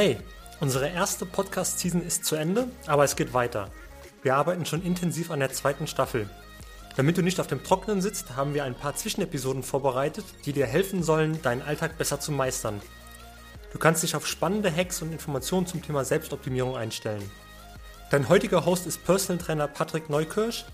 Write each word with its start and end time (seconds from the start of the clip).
Hey, 0.00 0.16
unsere 0.60 0.90
erste 0.90 1.26
Podcast-Season 1.26 2.06
ist 2.06 2.24
zu 2.24 2.36
Ende, 2.36 2.68
aber 2.86 3.02
es 3.02 3.16
geht 3.16 3.34
weiter. 3.34 3.68
Wir 4.22 4.36
arbeiten 4.36 4.64
schon 4.64 4.84
intensiv 4.84 5.32
an 5.32 5.40
der 5.40 5.50
zweiten 5.50 5.88
Staffel. 5.88 6.30
Damit 6.96 7.18
du 7.18 7.22
nicht 7.22 7.40
auf 7.40 7.48
dem 7.48 7.64
Trockenen 7.64 8.00
sitzt, 8.00 8.36
haben 8.36 8.54
wir 8.54 8.62
ein 8.62 8.76
paar 8.76 8.94
Zwischenepisoden 8.94 9.64
vorbereitet, 9.64 10.24
die 10.44 10.52
dir 10.52 10.66
helfen 10.66 11.02
sollen, 11.02 11.42
deinen 11.42 11.62
Alltag 11.62 11.98
besser 11.98 12.20
zu 12.20 12.30
meistern. 12.30 12.80
Du 13.72 13.80
kannst 13.80 14.04
dich 14.04 14.14
auf 14.14 14.24
spannende 14.24 14.70
Hacks 14.72 15.02
und 15.02 15.10
Informationen 15.10 15.66
zum 15.66 15.82
Thema 15.82 16.04
Selbstoptimierung 16.04 16.76
einstellen. 16.76 17.28
Dein 18.12 18.28
heutiger 18.28 18.66
Host 18.66 18.86
ist 18.86 19.04
Personal 19.04 19.44
Trainer 19.44 19.66
Patrick 19.66 20.08
Neukirsch 20.08 20.64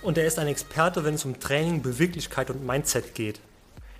und 0.00 0.16
er 0.16 0.24
ist 0.24 0.38
ein 0.38 0.48
Experte, 0.48 1.04
wenn 1.04 1.16
es 1.16 1.26
um 1.26 1.38
Training, 1.38 1.82
Beweglichkeit 1.82 2.48
und 2.48 2.64
Mindset 2.64 3.14
geht. 3.14 3.40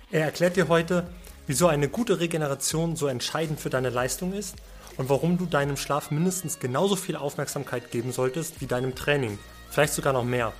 Er 0.09 0.25
erklärt 0.25 0.55
dir 0.55 0.69
heute, 0.69 1.07
wieso 1.47 1.67
eine 1.67 1.89
gute 1.89 2.19
Regeneration 2.19 2.95
so 2.95 3.07
entscheidend 3.07 3.59
für 3.59 3.69
deine 3.69 3.89
Leistung 3.89 4.33
ist 4.33 4.55
und 4.97 5.09
warum 5.09 5.37
du 5.37 5.45
deinem 5.45 5.77
Schlaf 5.77 6.11
mindestens 6.11 6.59
genauso 6.59 6.95
viel 6.95 7.15
Aufmerksamkeit 7.15 7.91
geben 7.91 8.11
solltest 8.11 8.61
wie 8.61 8.67
deinem 8.67 8.95
Training, 8.95 9.39
vielleicht 9.69 9.93
sogar 9.93 10.13
noch 10.13 10.23
mehr. 10.23 10.53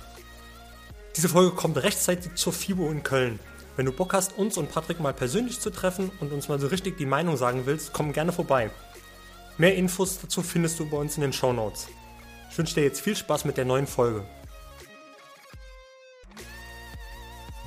Diese 1.16 1.28
Folge 1.28 1.54
kommt 1.54 1.76
rechtzeitig 1.76 2.34
zur 2.34 2.52
FIBO 2.52 2.90
in 2.90 3.02
Köln. 3.02 3.38
Wenn 3.76 3.86
du 3.86 3.92
Bock 3.92 4.12
hast, 4.12 4.36
uns 4.36 4.56
und 4.58 4.70
Patrick 4.70 5.00
mal 5.00 5.14
persönlich 5.14 5.60
zu 5.60 5.70
treffen 5.70 6.10
und 6.20 6.32
uns 6.32 6.48
mal 6.48 6.60
so 6.60 6.66
richtig 6.66 6.98
die 6.98 7.06
Meinung 7.06 7.36
sagen 7.36 7.62
willst, 7.64 7.92
komm 7.92 8.12
gerne 8.12 8.32
vorbei. 8.32 8.70
Mehr 9.58 9.76
Infos 9.76 10.18
dazu 10.20 10.42
findest 10.42 10.78
du 10.80 10.88
bei 10.88 10.96
uns 10.96 11.16
in 11.16 11.22
den 11.22 11.32
Show 11.32 11.52
Notes. 11.52 11.88
Ich 12.50 12.58
wünsche 12.58 12.74
dir 12.74 12.84
jetzt 12.84 13.00
viel 13.00 13.16
Spaß 13.16 13.44
mit 13.44 13.56
der 13.56 13.64
neuen 13.64 13.86
Folge. 13.86 14.24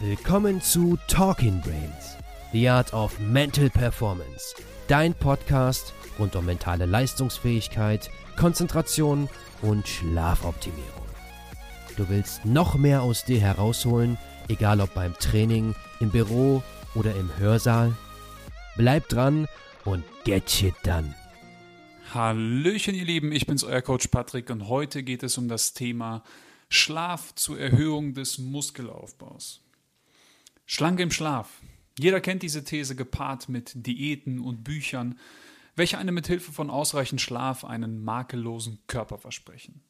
Willkommen 0.01 0.61
zu 0.61 0.97
Talking 1.07 1.61
Brains, 1.61 2.14
The 2.55 2.69
Art 2.69 2.93
of 2.93 3.19
Mental 3.19 3.69
Performance, 3.69 4.55
dein 4.87 5.13
Podcast 5.13 5.93
rund 6.17 6.37
um 6.37 6.45
mentale 6.45 6.85
Leistungsfähigkeit, 6.85 8.09
Konzentration 8.37 9.27
und 9.61 9.85
Schlafoptimierung. 9.85 11.03
Du 11.97 12.07
willst 12.07 12.45
noch 12.45 12.75
mehr 12.75 13.01
aus 13.01 13.25
dir 13.25 13.41
herausholen, 13.41 14.17
egal 14.47 14.79
ob 14.79 14.93
beim 14.93 15.15
Training, 15.15 15.75
im 15.99 16.11
Büro 16.11 16.63
oder 16.93 17.13
im 17.17 17.29
Hörsaal? 17.37 17.93
Bleib 18.77 19.09
dran 19.09 19.49
und 19.83 20.05
get 20.23 20.49
shit 20.49 20.75
done. 20.83 21.13
Hallöchen, 22.13 22.95
ihr 22.95 23.03
Lieben, 23.03 23.33
ich 23.33 23.45
bin's, 23.47 23.65
euer 23.65 23.81
Coach 23.81 24.07
Patrick 24.07 24.49
und 24.49 24.69
heute 24.69 25.03
geht 25.03 25.23
es 25.23 25.37
um 25.37 25.49
das 25.49 25.73
Thema 25.73 26.23
Schlaf 26.69 27.35
zur 27.35 27.59
Erhöhung 27.59 28.13
des 28.13 28.37
Muskelaufbaus. 28.37 29.59
Schlanke 30.65 31.03
im 31.03 31.11
Schlaf. 31.11 31.49
Jeder 31.97 32.19
kennt 32.19 32.43
diese 32.43 32.63
These 32.63 32.95
gepaart 32.95 33.47
mit 33.49 33.71
Diäten 33.75 34.39
und 34.39 34.63
Büchern, 34.63 35.17
welche 35.75 35.97
einem 35.97 36.15
mit 36.15 36.27
Hilfe 36.27 36.51
von 36.51 36.69
ausreichend 36.69 37.21
Schlaf 37.21 37.63
einen 37.63 38.03
makellosen 38.03 38.79
Körper 38.87 39.17
versprechen. 39.17 39.81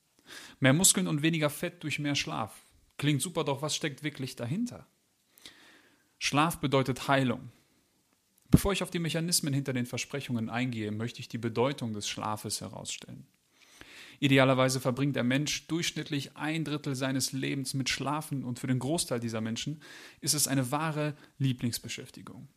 Mehr 0.59 0.73
Muskeln 0.73 1.07
und 1.07 1.21
weniger 1.21 1.49
Fett 1.49 1.83
durch 1.83 1.99
mehr 1.99 2.15
Schlaf. 2.15 2.65
Klingt 2.97 3.21
super, 3.21 3.43
doch 3.43 3.61
was 3.61 3.75
steckt 3.75 4.03
wirklich 4.03 4.35
dahinter? 4.35 4.87
Schlaf 6.17 6.57
bedeutet 6.59 7.07
Heilung. 7.07 7.51
Bevor 8.49 8.71
ich 8.71 8.83
auf 8.83 8.91
die 8.91 8.99
Mechanismen 8.99 9.53
hinter 9.53 9.73
den 9.73 9.85
Versprechungen 9.85 10.49
eingehe, 10.49 10.91
möchte 10.91 11.19
ich 11.19 11.27
die 11.27 11.37
Bedeutung 11.37 11.93
des 11.93 12.07
Schlafes 12.07 12.61
herausstellen. 12.61 13.27
Idealerweise 14.19 14.79
verbringt 14.79 15.15
der 15.15 15.23
Mensch 15.23 15.67
durchschnittlich 15.67 16.35
ein 16.37 16.63
Drittel 16.63 16.95
seines 16.95 17.31
Lebens 17.31 17.73
mit 17.73 17.89
Schlafen 17.89 18.43
und 18.43 18.59
für 18.59 18.67
den 18.67 18.79
Großteil 18.79 19.19
dieser 19.19 19.41
Menschen 19.41 19.81
ist 20.21 20.33
es 20.33 20.47
eine 20.47 20.71
wahre 20.71 21.15
Lieblingsbeschäftigung. 21.37 22.47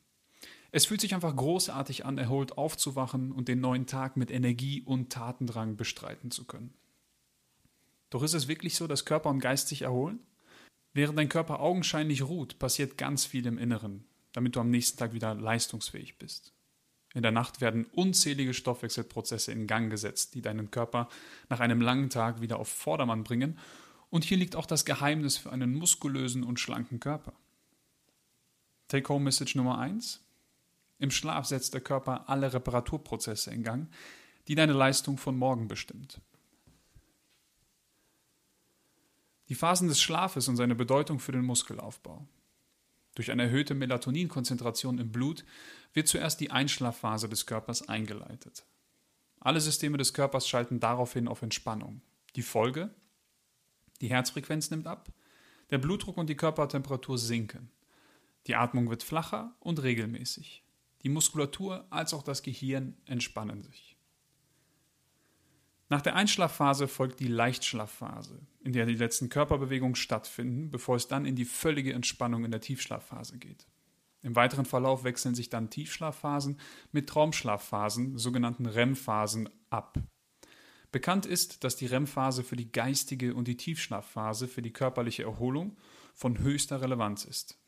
Es 0.71 0.87
fühlt 0.87 1.01
sich 1.01 1.15
einfach 1.15 1.35
großartig 1.35 2.05
an, 2.05 2.19
erholt 2.19 2.59
aufzuwachen 2.59 3.33
und 3.33 3.49
den 3.49 3.61
neuen 3.61 3.87
Tag 3.87 4.17
mit 4.17 4.31
Energie 4.31 4.83
und 4.83 5.11
Tatendrang 5.11 5.77
bestreiten 5.77 6.31
zu 6.31 6.45
können. 6.45 6.75
Doch 8.11 8.23
ist 8.23 8.35
es 8.35 8.49
wirklich 8.49 8.75
so, 8.75 8.87
dass 8.87 9.05
Körper 9.05 9.31
und 9.31 9.41
Geist 9.41 9.69
sich 9.69 9.83
erholen? 9.83 10.21
Während 10.93 11.19
dein 11.19 11.29
Körper 11.29 11.61
augenscheinlich 11.61 12.23
ruht, 12.23 12.59
passiert 12.59 12.99
ganz 12.99 13.25
viel 13.25 13.47
im 13.47 13.59
Inneren, 13.59 14.05
damit 14.33 14.57
du 14.57 14.61
am 14.61 14.71
nächsten 14.71 14.99
Tag 14.99 15.13
wieder 15.13 15.35
leistungsfähig 15.35 16.19
bist. 16.19 16.53
In 17.15 17.23
der 17.23 17.33
Nacht 17.33 17.61
werden 17.61 17.87
unzählige 17.93 18.53
Stoffwechselprozesse 18.53 19.51
in 19.53 19.67
Gang 19.67 19.91
gesetzt, 19.91 20.35
die 20.35 20.43
deinen 20.43 20.71
Körper 20.71 21.09
nach 21.49 21.61
einem 21.61 21.81
langen 21.81 22.11
Tag 22.11 22.41
wieder 22.41 22.59
auf 22.59 22.69
Vordermann 22.69 23.25
bringen. 23.25 23.59
Und 24.11 24.25
hier 24.25 24.37
liegt 24.37 24.57
auch 24.57 24.67
das 24.67 24.85
Geheimnis 24.85 25.37
für 25.37 25.51
einen 25.51 25.75
muskulösen 25.75 26.45
und 26.45 26.61
schlanken 26.61 27.01
Körper. 27.01 27.33
Take-Home-Message 28.89 29.55
Nummer 29.55 29.79
1. 29.79 30.23
Im 30.99 31.11
Schlaf 31.11 31.47
setzt 31.47 31.75
der 31.75 31.81
Körper 31.81 32.29
alle 32.29 32.53
Reparaturprozesse 32.53 33.51
in 33.51 33.63
Gang, 33.63 33.89
die 34.49 34.55
deine 34.55 34.73
Leistung 34.73 35.19
von 35.19 35.37
morgen 35.37 35.69
bestimmt. 35.69 36.21
Die 39.49 39.55
Phasen 39.55 39.89
des 39.89 40.01
Schlafes 40.01 40.49
und 40.49 40.57
seine 40.57 40.75
Bedeutung 40.75 41.21
für 41.21 41.33
den 41.33 41.45
Muskelaufbau. 41.45 42.27
Durch 43.19 43.33
eine 43.33 43.43
erhöhte 43.43 43.75
Melatoninkonzentration 43.75 44.99
im 44.99 45.11
Blut 45.11 45.45
wird 45.93 46.07
zuerst 46.07 46.39
die 46.39 46.53
Einschlafphase 46.53 47.29
des 47.29 47.47
Körpers 47.47 47.89
eingeleitet. 47.89 48.65
Alle 49.41 49.61
Systeme 49.61 49.99
des 49.99 50.15
Körpers 50.15 50.47
schalten 50.47 50.79
daraufhin 50.79 51.27
auf 51.27 51.43
Entspannung. 51.43 52.01
Die 52.37 52.43
Folge? 52.43 52.95
Die 54.01 54.09
Herzfrequenz 54.09 54.71
nimmt 54.71 54.87
ab, 54.87 55.13
der 55.71 55.79
Blutdruck 55.79 56.17
und 56.17 56.31
die 56.31 56.37
Körpertemperatur 56.37 57.19
sinken. 57.19 57.73
Die 58.47 58.55
Atmung 58.55 58.89
wird 58.89 59.03
flacher 59.03 59.53
und 59.59 59.83
regelmäßig. 59.83 60.63
Die 61.03 61.09
Muskulatur 61.09 61.89
als 61.91 62.15
auch 62.15 62.23
das 62.23 62.45
Gehirn 62.45 62.97
entspannen 63.05 63.65
sich. 63.65 63.97
Nach 65.91 66.03
der 66.03 66.17
Einschlafphase 66.17 66.87
folgt 66.87 67.19
die 67.21 67.29
Leichtschlafphase, 67.29 68.41
in 68.63 68.73
der 68.73 68.85
die 68.85 68.95
letzten 68.95 69.31
Körperbewegungen 69.31 69.95
stattfinden, 69.95 70.71
bevor 70.71 70.97
es 70.97 71.09
dann 71.09 71.25
in 71.25 71.35
die 71.35 71.47
völlige 71.47 71.95
Entspannung 71.95 72.45
in 72.45 72.51
der 72.51 72.61
Tiefschlafphase 72.61 73.39
geht. 73.39 73.67
Im 74.23 74.37
weiteren 74.37 74.67
Verlauf 74.67 75.05
wechseln 75.05 75.35
sich 75.35 75.49
dann 75.49 75.71
Tiefschlafphasen 75.71 76.59
mit 76.93 77.09
Traumschlafphasen, 77.09 78.19
sogenannten 78.19 78.67
REM-Phasen, 78.67 79.49
ab. 79.71 79.99
Bekannt 80.91 81.25
ist, 81.27 81.65
dass 81.65 81.77
die 81.77 81.87
REM-Phase 81.87 82.43
für 82.43 82.57
die 82.57 82.73
geistige 82.73 83.35
und 83.35 83.49
die 83.49 83.57
Tiefschlafphase 83.57 84.49
für 84.49 84.63
die 84.63 84.73
körperliche 84.73 85.23
Erholung 85.23 85.77
von 86.15 86.39
höchster 86.39 86.83
Relevanz 86.83 87.25
ist. 87.25 87.59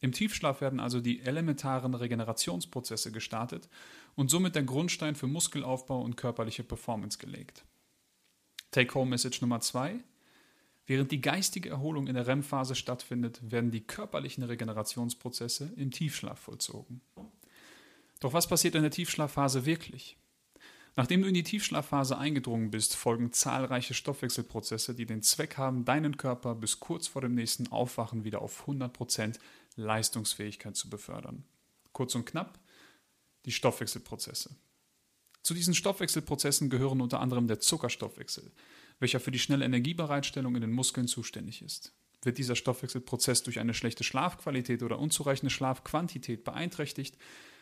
Im 0.00 0.12
Tiefschlaf 0.12 0.60
werden 0.60 0.80
also 0.80 1.00
die 1.00 1.20
elementaren 1.20 1.94
Regenerationsprozesse 1.94 3.10
gestartet 3.10 3.68
und 4.14 4.30
somit 4.30 4.54
der 4.54 4.62
Grundstein 4.62 5.14
für 5.14 5.26
Muskelaufbau 5.26 6.00
und 6.00 6.16
körperliche 6.16 6.62
Performance 6.62 7.18
gelegt. 7.18 7.64
Take-Home-Message 8.70 9.40
Nummer 9.40 9.60
2. 9.60 9.98
Während 10.86 11.10
die 11.10 11.20
geistige 11.20 11.68
Erholung 11.68 12.06
in 12.06 12.14
der 12.14 12.26
REM-Phase 12.26 12.74
stattfindet, 12.74 13.40
werden 13.42 13.70
die 13.70 13.82
körperlichen 13.82 14.44
Regenerationsprozesse 14.44 15.72
im 15.76 15.90
Tiefschlaf 15.90 16.38
vollzogen. 16.38 17.00
Doch 18.20 18.32
was 18.32 18.48
passiert 18.48 18.74
in 18.74 18.82
der 18.82 18.90
Tiefschlafphase 18.90 19.66
wirklich? 19.66 20.16
Nachdem 20.98 21.22
du 21.22 21.28
in 21.28 21.34
die 21.34 21.44
Tiefschlafphase 21.44 22.18
eingedrungen 22.18 22.72
bist, 22.72 22.96
folgen 22.96 23.32
zahlreiche 23.32 23.94
Stoffwechselprozesse, 23.94 24.96
die 24.96 25.06
den 25.06 25.22
Zweck 25.22 25.56
haben, 25.56 25.84
deinen 25.84 26.16
Körper 26.16 26.56
bis 26.56 26.80
kurz 26.80 27.06
vor 27.06 27.22
dem 27.22 27.36
nächsten 27.36 27.68
Aufwachen 27.68 28.24
wieder 28.24 28.42
auf 28.42 28.66
100% 28.66 29.38
Leistungsfähigkeit 29.76 30.74
zu 30.74 30.90
befördern. 30.90 31.44
Kurz 31.92 32.16
und 32.16 32.24
knapp, 32.24 32.58
die 33.44 33.52
Stoffwechselprozesse. 33.52 34.56
Zu 35.44 35.54
diesen 35.54 35.72
Stoffwechselprozessen 35.72 36.68
gehören 36.68 37.00
unter 37.00 37.20
anderem 37.20 37.46
der 37.46 37.60
Zuckerstoffwechsel, 37.60 38.50
welcher 38.98 39.20
für 39.20 39.30
die 39.30 39.38
schnelle 39.38 39.66
Energiebereitstellung 39.66 40.56
in 40.56 40.62
den 40.62 40.72
Muskeln 40.72 41.06
zuständig 41.06 41.62
ist. 41.62 41.92
Wird 42.22 42.38
dieser 42.38 42.56
Stoffwechselprozess 42.56 43.44
durch 43.44 43.60
eine 43.60 43.72
schlechte 43.72 44.02
Schlafqualität 44.02 44.82
oder 44.82 44.98
unzureichende 44.98 45.50
Schlafquantität 45.50 46.42
beeinträchtigt, 46.42 47.16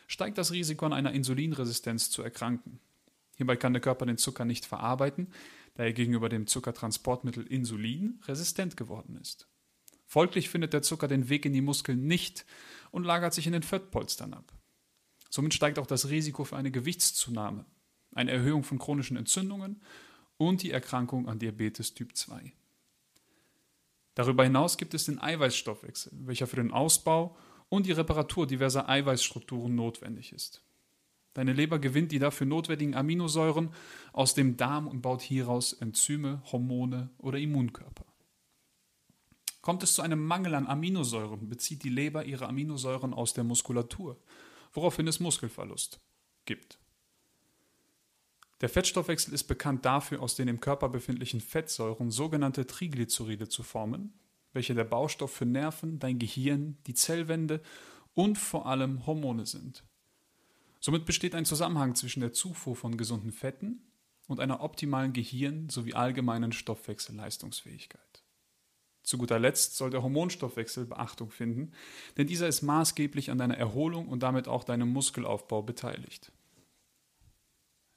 steigt 0.07 0.39
das 0.39 0.51
Risiko 0.51 0.87
an 0.87 0.93
einer 0.93 1.11
Insulinresistenz 1.11 2.09
zu 2.09 2.23
erkranken. 2.23 2.79
Hierbei 3.37 3.55
kann 3.55 3.73
der 3.73 3.81
Körper 3.81 4.05
den 4.05 4.17
Zucker 4.17 4.45
nicht 4.45 4.65
verarbeiten, 4.65 5.27
da 5.75 5.83
er 5.83 5.93
gegenüber 5.93 6.27
dem 6.27 6.47
Zuckertransportmittel 6.47 7.45
Insulin 7.45 8.19
resistent 8.27 8.75
geworden 8.75 9.15
ist. 9.21 9.47
Folglich 10.07 10.49
findet 10.49 10.73
der 10.73 10.81
Zucker 10.81 11.07
den 11.07 11.29
Weg 11.29 11.45
in 11.45 11.53
die 11.53 11.61
Muskeln 11.61 12.07
nicht 12.07 12.45
und 12.91 13.03
lagert 13.03 13.33
sich 13.33 13.45
in 13.45 13.53
den 13.53 13.63
Fettpolstern 13.63 14.33
ab. 14.33 14.51
Somit 15.29 15.53
steigt 15.53 15.77
auch 15.77 15.85
das 15.85 16.09
Risiko 16.09 16.45
für 16.45 16.57
eine 16.57 16.71
Gewichtszunahme, 16.71 17.65
eine 18.13 18.31
Erhöhung 18.31 18.63
von 18.63 18.79
chronischen 18.79 19.17
Entzündungen 19.17 19.81
und 20.37 20.63
die 20.63 20.71
Erkrankung 20.71 21.27
an 21.27 21.39
Diabetes 21.39 21.93
Typ 21.93 22.15
2. 22.15 22.53
Darüber 24.15 24.43
hinaus 24.43 24.77
gibt 24.77 24.95
es 24.95 25.05
den 25.05 25.21
Eiweißstoffwechsel, 25.21 26.11
welcher 26.25 26.47
für 26.47 26.55
den 26.55 26.71
Ausbau 26.71 27.37
und 27.69 27.85
die 27.85 27.91
Reparatur 27.91 28.47
diverser 28.47 28.89
Eiweißstrukturen 28.89 29.75
notwendig 29.75 30.33
ist. 30.33 30.63
Deine 31.37 31.53
Leber 31.53 31.77
gewinnt 31.77 32.11
die 32.11 32.17
dafür 32.17 32.47
notwendigen 32.47 32.95
Aminosäuren 32.95 33.69
aus 34.11 34.33
dem 34.33 34.57
Darm 34.57 34.87
und 34.87 35.03
baut 35.03 35.21
hieraus 35.21 35.71
Enzyme, 35.71 36.41
Hormone 36.51 37.11
oder 37.19 37.37
Immunkörper. 37.37 38.07
Kommt 39.61 39.83
es 39.83 39.93
zu 39.93 40.01
einem 40.01 40.25
Mangel 40.25 40.55
an 40.55 40.65
Aminosäuren, 40.65 41.47
bezieht 41.47 41.83
die 41.83 41.89
Leber 41.89 42.25
ihre 42.25 42.47
Aminosäuren 42.47 43.13
aus 43.13 43.35
der 43.35 43.43
Muskulatur, 43.43 44.19
woraufhin 44.73 45.07
es 45.07 45.19
Muskelverlust 45.19 45.99
gibt. 46.45 46.79
Der 48.61 48.69
Fettstoffwechsel 48.69 49.31
ist 49.31 49.43
bekannt 49.43 49.85
dafür, 49.85 50.23
aus 50.23 50.33
den 50.33 50.47
im 50.47 50.59
Körper 50.59 50.89
befindlichen 50.89 51.39
Fettsäuren 51.39 52.09
sogenannte 52.09 52.65
Triglyceride 52.65 53.47
zu 53.47 53.61
formen, 53.61 54.11
welche 54.53 54.73
der 54.73 54.85
Baustoff 54.85 55.33
für 55.33 55.45
Nerven, 55.45 55.99
dein 55.99 56.17
Gehirn, 56.17 56.79
die 56.87 56.95
Zellwände 56.95 57.61
und 58.15 58.39
vor 58.39 58.65
allem 58.65 59.05
Hormone 59.05 59.45
sind. 59.45 59.83
Somit 60.87 61.05
besteht 61.05 61.35
ein 61.35 61.43
Zusammenhang 61.43 61.95
zwischen 61.95 62.21
der 62.21 62.31
Zufuhr 62.31 62.73
von 62.73 62.95
gesunden 62.95 63.33
Fetten 63.33 63.81
und 64.29 64.39
einer 64.39 64.61
optimalen 64.61 65.11
Gehirn- 65.11 65.67
sowie 65.69 65.95
allgemeinen 65.95 66.53
Stoffwechselleistungsfähigkeit. 66.53 68.23
Zu 69.03 69.17
guter 69.17 69.37
Letzt 69.37 69.75
soll 69.75 69.89
der 69.89 70.01
Hormonstoffwechsel 70.01 70.85
Beachtung 70.85 71.29
finden, 71.29 71.73
denn 72.15 72.25
dieser 72.25 72.47
ist 72.47 72.61
maßgeblich 72.61 73.31
an 73.31 73.37
deiner 73.37 73.57
Erholung 73.57 74.07
und 74.07 74.23
damit 74.23 74.47
auch 74.47 74.63
deinem 74.63 74.87
Muskelaufbau 74.87 75.61
beteiligt. 75.61 76.31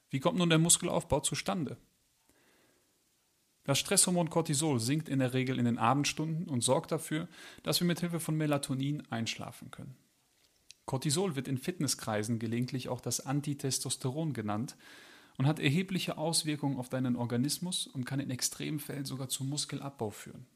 Wie 0.09 0.19
kommt 0.19 0.37
nun 0.37 0.49
der 0.49 0.59
Muskelaufbau 0.59 1.21
zustande? 1.21 1.77
Das 3.63 3.79
Stresshormon 3.79 4.29
Cortisol 4.29 4.81
sinkt 4.81 5.07
in 5.07 5.19
der 5.19 5.33
Regel 5.33 5.59
in 5.59 5.63
den 5.63 5.77
Abendstunden 5.77 6.49
und 6.49 6.59
sorgt 6.59 6.91
dafür, 6.91 7.29
dass 7.63 7.79
wir 7.79 7.87
mit 7.87 8.01
Hilfe 8.01 8.19
von 8.19 8.35
Melatonin 8.35 9.09
einschlafen 9.09 9.71
können. 9.71 9.95
Cortisol 10.91 11.37
wird 11.37 11.47
in 11.47 11.57
Fitnesskreisen 11.57 12.37
gelegentlich 12.37 12.89
auch 12.89 12.99
das 12.99 13.25
Antitestosteron 13.25 14.33
genannt 14.33 14.75
und 15.37 15.47
hat 15.47 15.57
erhebliche 15.57 16.17
Auswirkungen 16.17 16.75
auf 16.75 16.89
deinen 16.89 17.15
Organismus 17.15 17.87
und 17.87 18.03
kann 18.03 18.19
in 18.19 18.29
Extremfällen 18.29 19.05
sogar 19.05 19.29
zum 19.29 19.47
Muskelabbau 19.47 20.09
führen. 20.09 20.47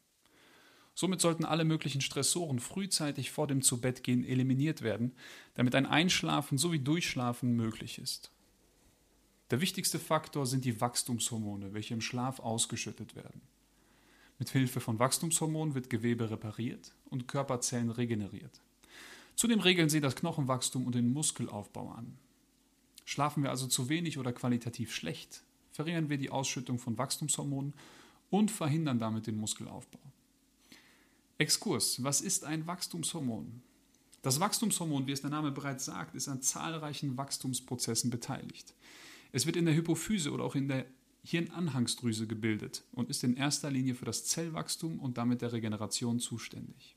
Somit 0.94 1.22
sollten 1.22 1.46
alle 1.46 1.64
möglichen 1.64 2.02
Stressoren 2.02 2.60
frühzeitig 2.60 3.32
vor 3.32 3.48
dem 3.48 3.62
Zubettgehen 3.62 4.26
eliminiert 4.26 4.82
werden, 4.82 5.14
damit 5.54 5.74
ein 5.74 5.86
Einschlafen 5.86 6.58
sowie 6.58 6.80
Durchschlafen 6.80 7.56
möglich 7.56 7.98
ist. 7.98 8.30
Der 9.52 9.62
wichtigste 9.62 10.00
Faktor 10.00 10.46
sind 10.46 10.66
die 10.66 10.82
Wachstumshormone, 10.82 11.74
welche 11.74 11.94
im 11.94 12.02
Schlaf 12.02 12.42
ausgeschüttet 12.42 13.16
werden. 13.16 13.40
Mit 14.38 14.50
Hilfe 14.50 14.82
von 14.82 15.00
Wachstumshormonen 15.00 15.76
wird 15.76 15.90
Gewebe 15.90 16.30
repariert 16.30 16.94
und 17.06 17.30
Körperzellen 17.30 17.90
regeneriert. 17.90 18.65
Zudem 19.36 19.60
regeln 19.60 19.90
sie 19.90 20.02
das 20.02 20.16
Knochenwachstum 20.16 20.86
und 20.86 20.96
den 20.96 21.12
Muskelaufbau 21.12 21.90
an. 21.92 22.18
Schlafen 23.06 23.44
wir 23.44 23.50
also 23.50 23.68
zu 23.68 23.90
wenig 23.90 24.18
oder 24.18 24.34
qualitativ 24.34 24.94
schlecht, 24.94 25.44
verringern 25.72 26.10
wir 26.10 26.18
die 26.18 26.30
Ausschüttung 26.30 26.80
von 26.80 26.98
Wachstumshormonen 26.98 27.74
und 28.30 28.50
verhindern 28.50 29.00
damit 29.00 29.28
den 29.28 29.38
Muskelaufbau. 29.38 30.00
Exkurs. 31.38 32.02
Was 32.02 32.22
ist 32.22 32.46
ein 32.46 32.66
Wachstumshormon? 32.66 33.62
Das 34.22 34.40
Wachstumshormon, 34.40 35.06
wie 35.06 35.12
es 35.12 35.22
der 35.22 35.30
Name 35.30 35.52
bereits 35.52 35.86
sagt, 35.86 36.16
ist 36.16 36.28
an 36.30 36.42
zahlreichen 36.42 37.18
Wachstumsprozessen 37.18 38.10
beteiligt. 38.10 38.74
Es 39.32 39.46
wird 39.46 39.58
in 39.58 39.66
der 39.66 39.76
Hypophyse 39.76 40.32
oder 40.32 40.46
auch 40.46 40.56
in 40.56 40.68
der 40.68 40.86
Hirnanhangsdrüse 41.24 42.26
gebildet 42.26 42.84
und 42.94 43.10
ist 43.10 43.24
in 43.24 43.36
erster 43.36 43.70
Linie 43.70 43.96
für 43.96 44.06
das 44.06 44.26
Zellwachstum 44.26 45.00
und 45.00 45.18
damit 45.18 45.42
der 45.42 45.52
Regeneration 45.52 46.20
zuständig. 46.20 46.96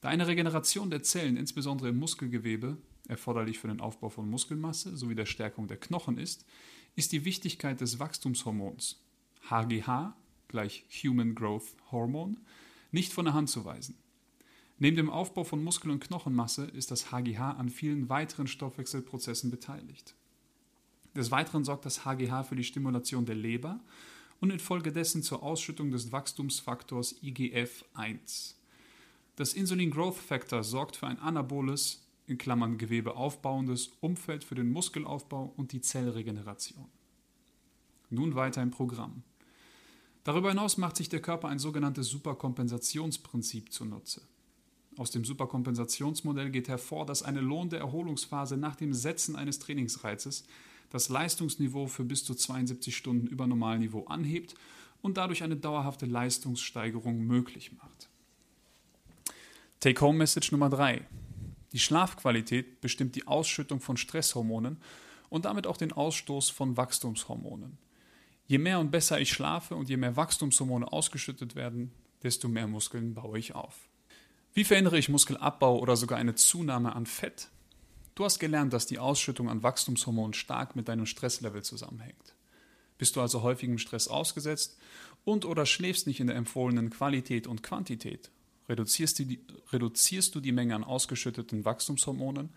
Da 0.00 0.08
eine 0.08 0.26
Regeneration 0.26 0.90
der 0.90 1.02
Zellen, 1.02 1.36
insbesondere 1.36 1.88
im 1.88 1.98
Muskelgewebe, 1.98 2.78
erforderlich 3.08 3.58
für 3.58 3.68
den 3.68 3.80
Aufbau 3.80 4.10
von 4.10 4.30
Muskelmasse 4.30 4.96
sowie 4.96 5.14
der 5.14 5.26
Stärkung 5.26 5.66
der 5.66 5.78
Knochen 5.78 6.18
ist, 6.18 6.44
ist 6.94 7.12
die 7.12 7.24
Wichtigkeit 7.24 7.80
des 7.80 7.98
Wachstumshormons 7.98 9.00
HGH 9.48 10.14
gleich 10.48 10.84
Human 11.02 11.34
Growth 11.34 11.76
Hormone 11.90 12.36
nicht 12.90 13.12
von 13.12 13.24
der 13.24 13.34
Hand 13.34 13.50
zu 13.50 13.64
weisen. 13.64 13.96
Neben 14.78 14.96
dem 14.96 15.10
Aufbau 15.10 15.44
von 15.44 15.62
Muskel- 15.62 15.90
und 15.90 16.00
Knochenmasse 16.00 16.66
ist 16.66 16.90
das 16.90 17.10
HGH 17.10 17.52
an 17.52 17.68
vielen 17.68 18.08
weiteren 18.08 18.46
Stoffwechselprozessen 18.46 19.50
beteiligt. 19.50 20.14
Des 21.16 21.30
Weiteren 21.30 21.64
sorgt 21.64 21.84
das 21.84 22.04
HGH 22.04 22.44
für 22.44 22.54
die 22.54 22.64
Stimulation 22.64 23.26
der 23.26 23.34
Leber 23.34 23.80
und 24.40 24.50
infolgedessen 24.50 25.22
zur 25.22 25.42
Ausschüttung 25.42 25.90
des 25.90 26.12
Wachstumsfaktors 26.12 27.20
IGF-1. 27.22 28.54
Das 29.38 29.54
Insulin 29.54 29.92
Growth 29.92 30.16
Factor 30.16 30.64
sorgt 30.64 30.96
für 30.96 31.06
ein 31.06 31.20
anaboles, 31.20 32.02
in 32.26 32.38
Klammern 32.38 32.76
Gewebe 32.76 33.14
aufbauendes 33.14 33.92
Umfeld 34.00 34.42
für 34.42 34.56
den 34.56 34.72
Muskelaufbau 34.72 35.54
und 35.56 35.70
die 35.70 35.80
Zellregeneration. 35.80 36.88
Nun 38.10 38.34
weiter 38.34 38.60
im 38.64 38.72
Programm. 38.72 39.22
Darüber 40.24 40.48
hinaus 40.48 40.76
macht 40.76 40.96
sich 40.96 41.08
der 41.08 41.22
Körper 41.22 41.46
ein 41.46 41.60
sogenanntes 41.60 42.08
Superkompensationsprinzip 42.08 43.72
zunutze. 43.72 44.22
Aus 44.96 45.12
dem 45.12 45.24
Superkompensationsmodell 45.24 46.50
geht 46.50 46.66
hervor, 46.66 47.06
dass 47.06 47.22
eine 47.22 47.40
lohnende 47.40 47.76
Erholungsphase 47.76 48.56
nach 48.56 48.74
dem 48.74 48.92
Setzen 48.92 49.36
eines 49.36 49.60
Trainingsreizes 49.60 50.42
das 50.90 51.10
Leistungsniveau 51.10 51.86
für 51.86 52.02
bis 52.02 52.24
zu 52.24 52.34
72 52.34 52.96
Stunden 52.96 53.28
über 53.28 53.46
Normalniveau 53.46 54.04
anhebt 54.06 54.56
und 55.00 55.16
dadurch 55.16 55.44
eine 55.44 55.56
dauerhafte 55.56 56.06
Leistungssteigerung 56.06 57.20
möglich 57.20 57.70
macht. 57.80 58.08
Take-Home-Message 59.80 60.50
Nummer 60.50 60.70
3. 60.70 61.06
Die 61.72 61.78
Schlafqualität 61.78 62.80
bestimmt 62.80 63.14
die 63.14 63.28
Ausschüttung 63.28 63.80
von 63.80 63.96
Stresshormonen 63.96 64.78
und 65.28 65.44
damit 65.44 65.68
auch 65.68 65.76
den 65.76 65.92
Ausstoß 65.92 66.50
von 66.50 66.76
Wachstumshormonen. 66.76 67.78
Je 68.48 68.58
mehr 68.58 68.80
und 68.80 68.90
besser 68.90 69.20
ich 69.20 69.30
schlafe 69.30 69.76
und 69.76 69.88
je 69.88 69.96
mehr 69.96 70.16
Wachstumshormone 70.16 70.90
ausgeschüttet 70.90 71.54
werden, 71.54 71.92
desto 72.24 72.48
mehr 72.48 72.66
Muskeln 72.66 73.14
baue 73.14 73.38
ich 73.38 73.54
auf. 73.54 73.88
Wie 74.52 74.64
verhindere 74.64 74.98
ich 74.98 75.08
Muskelabbau 75.10 75.78
oder 75.78 75.94
sogar 75.94 76.18
eine 76.18 76.34
Zunahme 76.34 76.96
an 76.96 77.06
Fett? 77.06 77.48
Du 78.16 78.24
hast 78.24 78.40
gelernt, 78.40 78.72
dass 78.72 78.86
die 78.86 78.98
Ausschüttung 78.98 79.48
an 79.48 79.62
Wachstumshormonen 79.62 80.34
stark 80.34 80.74
mit 80.74 80.88
deinem 80.88 81.06
Stresslevel 81.06 81.62
zusammenhängt. 81.62 82.34
Bist 82.96 83.14
du 83.14 83.20
also 83.20 83.42
häufigem 83.42 83.78
Stress 83.78 84.08
ausgesetzt 84.08 84.76
und 85.22 85.44
oder 85.44 85.66
schläfst 85.66 86.08
nicht 86.08 86.18
in 86.18 86.26
der 86.26 86.34
empfohlenen 86.34 86.90
Qualität 86.90 87.46
und 87.46 87.62
Quantität, 87.62 88.32
reduzierst 88.68 89.18
du 89.18 89.24
die, 89.24 89.40
reduzierst 89.72 90.34
du 90.34 90.40
die 90.40 90.52
Menge 90.52 90.74
an 90.74 90.84
ausgeschütteten 90.84 91.64
Wachstumshormonen, 91.64 92.50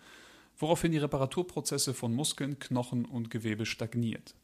woraufhin 0.58 0.92
die 0.92 0.98
Reparaturprozesse 0.98 1.94
von 1.94 2.14
Muskeln, 2.14 2.58
Knochen 2.58 3.04
und 3.04 3.30
Gewebe 3.30 3.66
stagniert. 3.66 4.34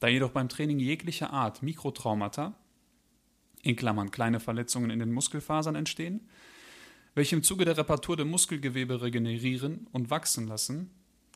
Da 0.00 0.08
jedoch 0.08 0.30
beim 0.30 0.48
Training 0.48 0.78
jeglicher 0.78 1.30
Art 1.32 1.62
Mikrotraumata, 1.62 2.54
in 3.62 3.76
Klammern 3.76 4.10
kleine 4.10 4.40
Verletzungen 4.40 4.90
in 4.90 4.98
den 4.98 5.12
Muskelfasern 5.12 5.74
entstehen, 5.74 6.28
welche 7.14 7.34
im 7.34 7.42
Zuge 7.42 7.64
der 7.64 7.78
Reparatur 7.78 8.16
der 8.16 8.26
Muskelgewebe 8.26 9.00
regenerieren 9.00 9.86
und 9.92 10.10
wachsen 10.10 10.46
lassen, 10.46 10.90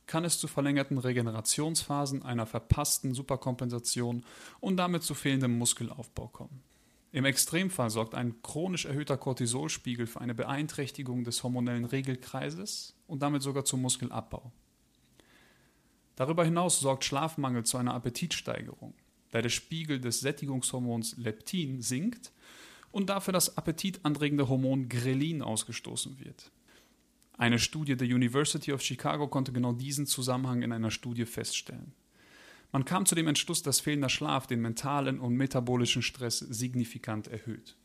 kann 0.06 0.25
es 0.25 0.38
zu 0.38 0.47
verlängerten 0.47 0.99
Regenerationsphasen, 0.99 2.23
einer 2.23 2.44
verpassten 2.44 3.15
Superkompensation 3.15 4.25
und 4.61 4.76
damit 4.76 5.02
zu 5.05 5.14
fehlendem 5.14 5.57
Muskelaufbau 5.57 6.28
kommen. 6.28 6.62
Im 7.12 7.25
Extremfall 7.25 7.90
sorgt 7.90 8.14
ein 8.14 8.40
chronisch 8.43 8.85
erhöhter 8.85 9.17
Cortisolspiegel 9.17 10.07
für 10.07 10.21
eine 10.21 10.35
Beeinträchtigung 10.35 11.25
des 11.25 11.43
hormonellen 11.43 11.85
Regelkreises 11.85 12.95
und 13.09 13.23
damit 13.23 13.43
sogar 13.43 13.64
zum 13.64 13.83
Muskelabbau. 13.83 14.52
Darüber 16.14 16.45
hinaus 16.45 16.79
sorgt 16.79 17.05
Schlafmangel 17.05 17.64
zu 17.64 17.79
einer 17.79 17.95
Appetitsteigerung, 17.95 18.95
da 19.33 19.43
der 19.43 19.49
Spiegel 19.49 20.00
des 20.00 20.21
Sättigungshormons 20.21 21.17
Leptin 21.17 21.83
sinkt 21.83 22.33
und 22.93 23.11
dafür 23.11 23.33
das 23.33 23.57
appetitanregende 23.57 24.49
Hormon 24.49 24.88
Grelin 24.88 25.43
ausgestoßen 25.43 26.21
wird. 26.21 26.52
Eine 27.37 27.59
Studie 27.59 27.97
der 27.97 28.07
University 28.07 28.73
of 28.73 28.83
Chicago 28.83 29.26
konnte 29.26 29.50
genau 29.50 29.73
diesen 29.73 30.07
Zusammenhang 30.07 30.62
in 30.62 30.73
einer 30.73 30.90
Studie 30.90 31.25
feststellen. 31.25 31.93
Man 32.73 32.85
kam 32.85 33.07
zu 33.07 33.15
dem 33.15 33.27
Entschluss, 33.27 33.62
dass 33.62 33.81
fehlender 33.81 34.09
Schlaf 34.09 34.47
den 34.47 34.61
mentalen 34.61 35.19
und 35.19 35.35
metabolischen 35.35 36.03
Stress 36.03 36.39
signifikant 36.39 37.27
erhöht. 37.29 37.77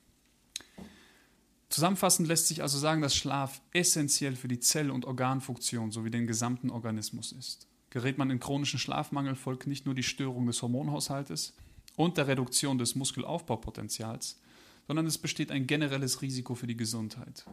Zusammenfassend 1.69 2.27
lässt 2.27 2.47
sich 2.47 2.61
also 2.61 2.77
sagen, 2.77 3.01
dass 3.01 3.15
Schlaf 3.15 3.61
essentiell 3.73 4.35
für 4.35 4.47
die 4.47 4.59
Zell- 4.59 4.91
und 4.91 5.05
Organfunktion 5.05 5.91
sowie 5.91 6.11
den 6.11 6.27
gesamten 6.27 6.69
Organismus 6.69 7.31
ist. 7.31 7.67
Gerät 7.89 8.17
man 8.17 8.29
in 8.29 8.39
chronischen 8.39 8.79
Schlafmangel, 8.79 9.35
folgt 9.35 9.67
nicht 9.67 9.85
nur 9.85 9.95
die 9.95 10.03
Störung 10.03 10.45
des 10.45 10.61
Hormonhaushaltes 10.61 11.53
und 11.95 12.17
der 12.17 12.27
Reduktion 12.27 12.77
des 12.77 12.95
Muskelaufbaupotenzials, 12.95 14.39
sondern 14.87 15.07
es 15.07 15.17
besteht 15.17 15.51
ein 15.51 15.65
generelles 15.65 16.21
Risiko 16.21 16.55
für 16.55 16.67
die 16.67 16.77
Gesundheit. 16.77 17.45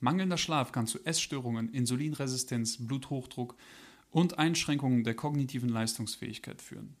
Mangelnder 0.00 0.38
Schlaf 0.38 0.70
kann 0.70 0.86
zu 0.86 1.04
Essstörungen, 1.04 1.72
Insulinresistenz, 1.72 2.76
Bluthochdruck 2.86 3.56
und 4.10 4.38
Einschränkungen 4.38 5.04
der 5.04 5.14
kognitiven 5.14 5.68
Leistungsfähigkeit 5.68 6.62
führen. 6.62 6.96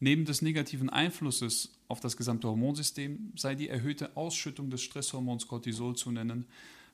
Neben 0.00 0.24
des 0.24 0.40
negativen 0.40 0.88
Einflusses 0.88 1.72
auf 1.88 2.00
das 2.00 2.16
gesamte 2.16 2.48
Hormonsystem 2.48 3.32
sei 3.36 3.54
die 3.54 3.68
erhöhte 3.68 4.16
Ausschüttung 4.16 4.70
des 4.70 4.80
Stresshormons 4.82 5.46
Cortisol 5.46 5.94
zu 5.94 6.10
nennen, 6.10 6.46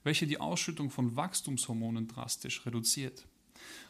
welche 0.03 0.27
die 0.27 0.41
Ausschüttung 0.41 0.91
von 0.91 1.15
Wachstumshormonen 1.15 2.09
drastisch 2.09 2.67
reduziert. 2.67 3.27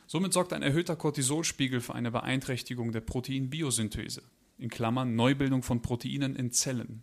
Somit 0.07 0.33
sorgt 0.33 0.53
ein 0.53 0.63
erhöhter 0.63 0.97
Cortisolspiegel 0.97 1.81
für 1.81 1.95
eine 1.95 2.11
Beeinträchtigung 2.11 2.93
der 2.93 3.01
Proteinbiosynthese, 3.01 4.23
in 4.59 4.69
Klammern 4.69 5.17
Neubildung 5.17 5.63
von 5.63 5.83
Proteinen 5.83 6.37
in 6.37 6.53
Zellen, 6.53 7.03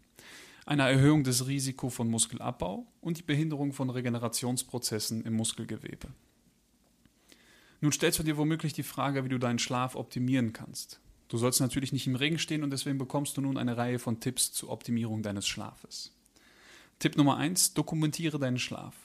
eine 0.66 0.84
Erhöhung 0.84 1.24
des 1.24 1.48
Risikos 1.48 1.96
von 1.96 2.10
Muskelabbau 2.10 2.88
und 3.02 3.18
die 3.18 3.24
Behinderung 3.24 3.74
von 3.74 3.90
Regenerationsprozessen 3.90 5.26
im 5.26 5.34
Muskelgewebe. 5.34 6.10
Nun 7.84 7.92
stellst 7.92 8.18
du 8.18 8.24
dir 8.24 8.38
womöglich 8.38 8.72
die 8.72 8.82
Frage, 8.82 9.26
wie 9.26 9.30
du 9.30 9.38
deinen 9.38 9.60
Schlaf 9.60 9.96
optimieren 9.96 10.54
kannst. 10.54 11.02
Du 11.28 11.38
sollst 11.38 11.60
natürlich 11.60 11.92
nicht 11.92 12.08
im 12.08 12.16
Regen 12.16 12.40
stehen 12.40 12.64
und 12.64 12.72
deswegen 12.72 12.98
bekommst 12.98 13.36
du 13.36 13.42
nun 13.42 13.58
eine 13.58 13.76
Reihe 13.76 14.00
von 14.00 14.22
Tipps 14.22 14.54
zur 14.54 14.70
Optimierung 14.70 15.22
deines 15.22 15.46
Schlafes. 15.46 16.14
Tipp 17.00 17.18
Nummer 17.18 17.36
1, 17.36 17.74
dokumentiere 17.74 18.40
deinen 18.40 18.58
Schlaf. 18.58 18.96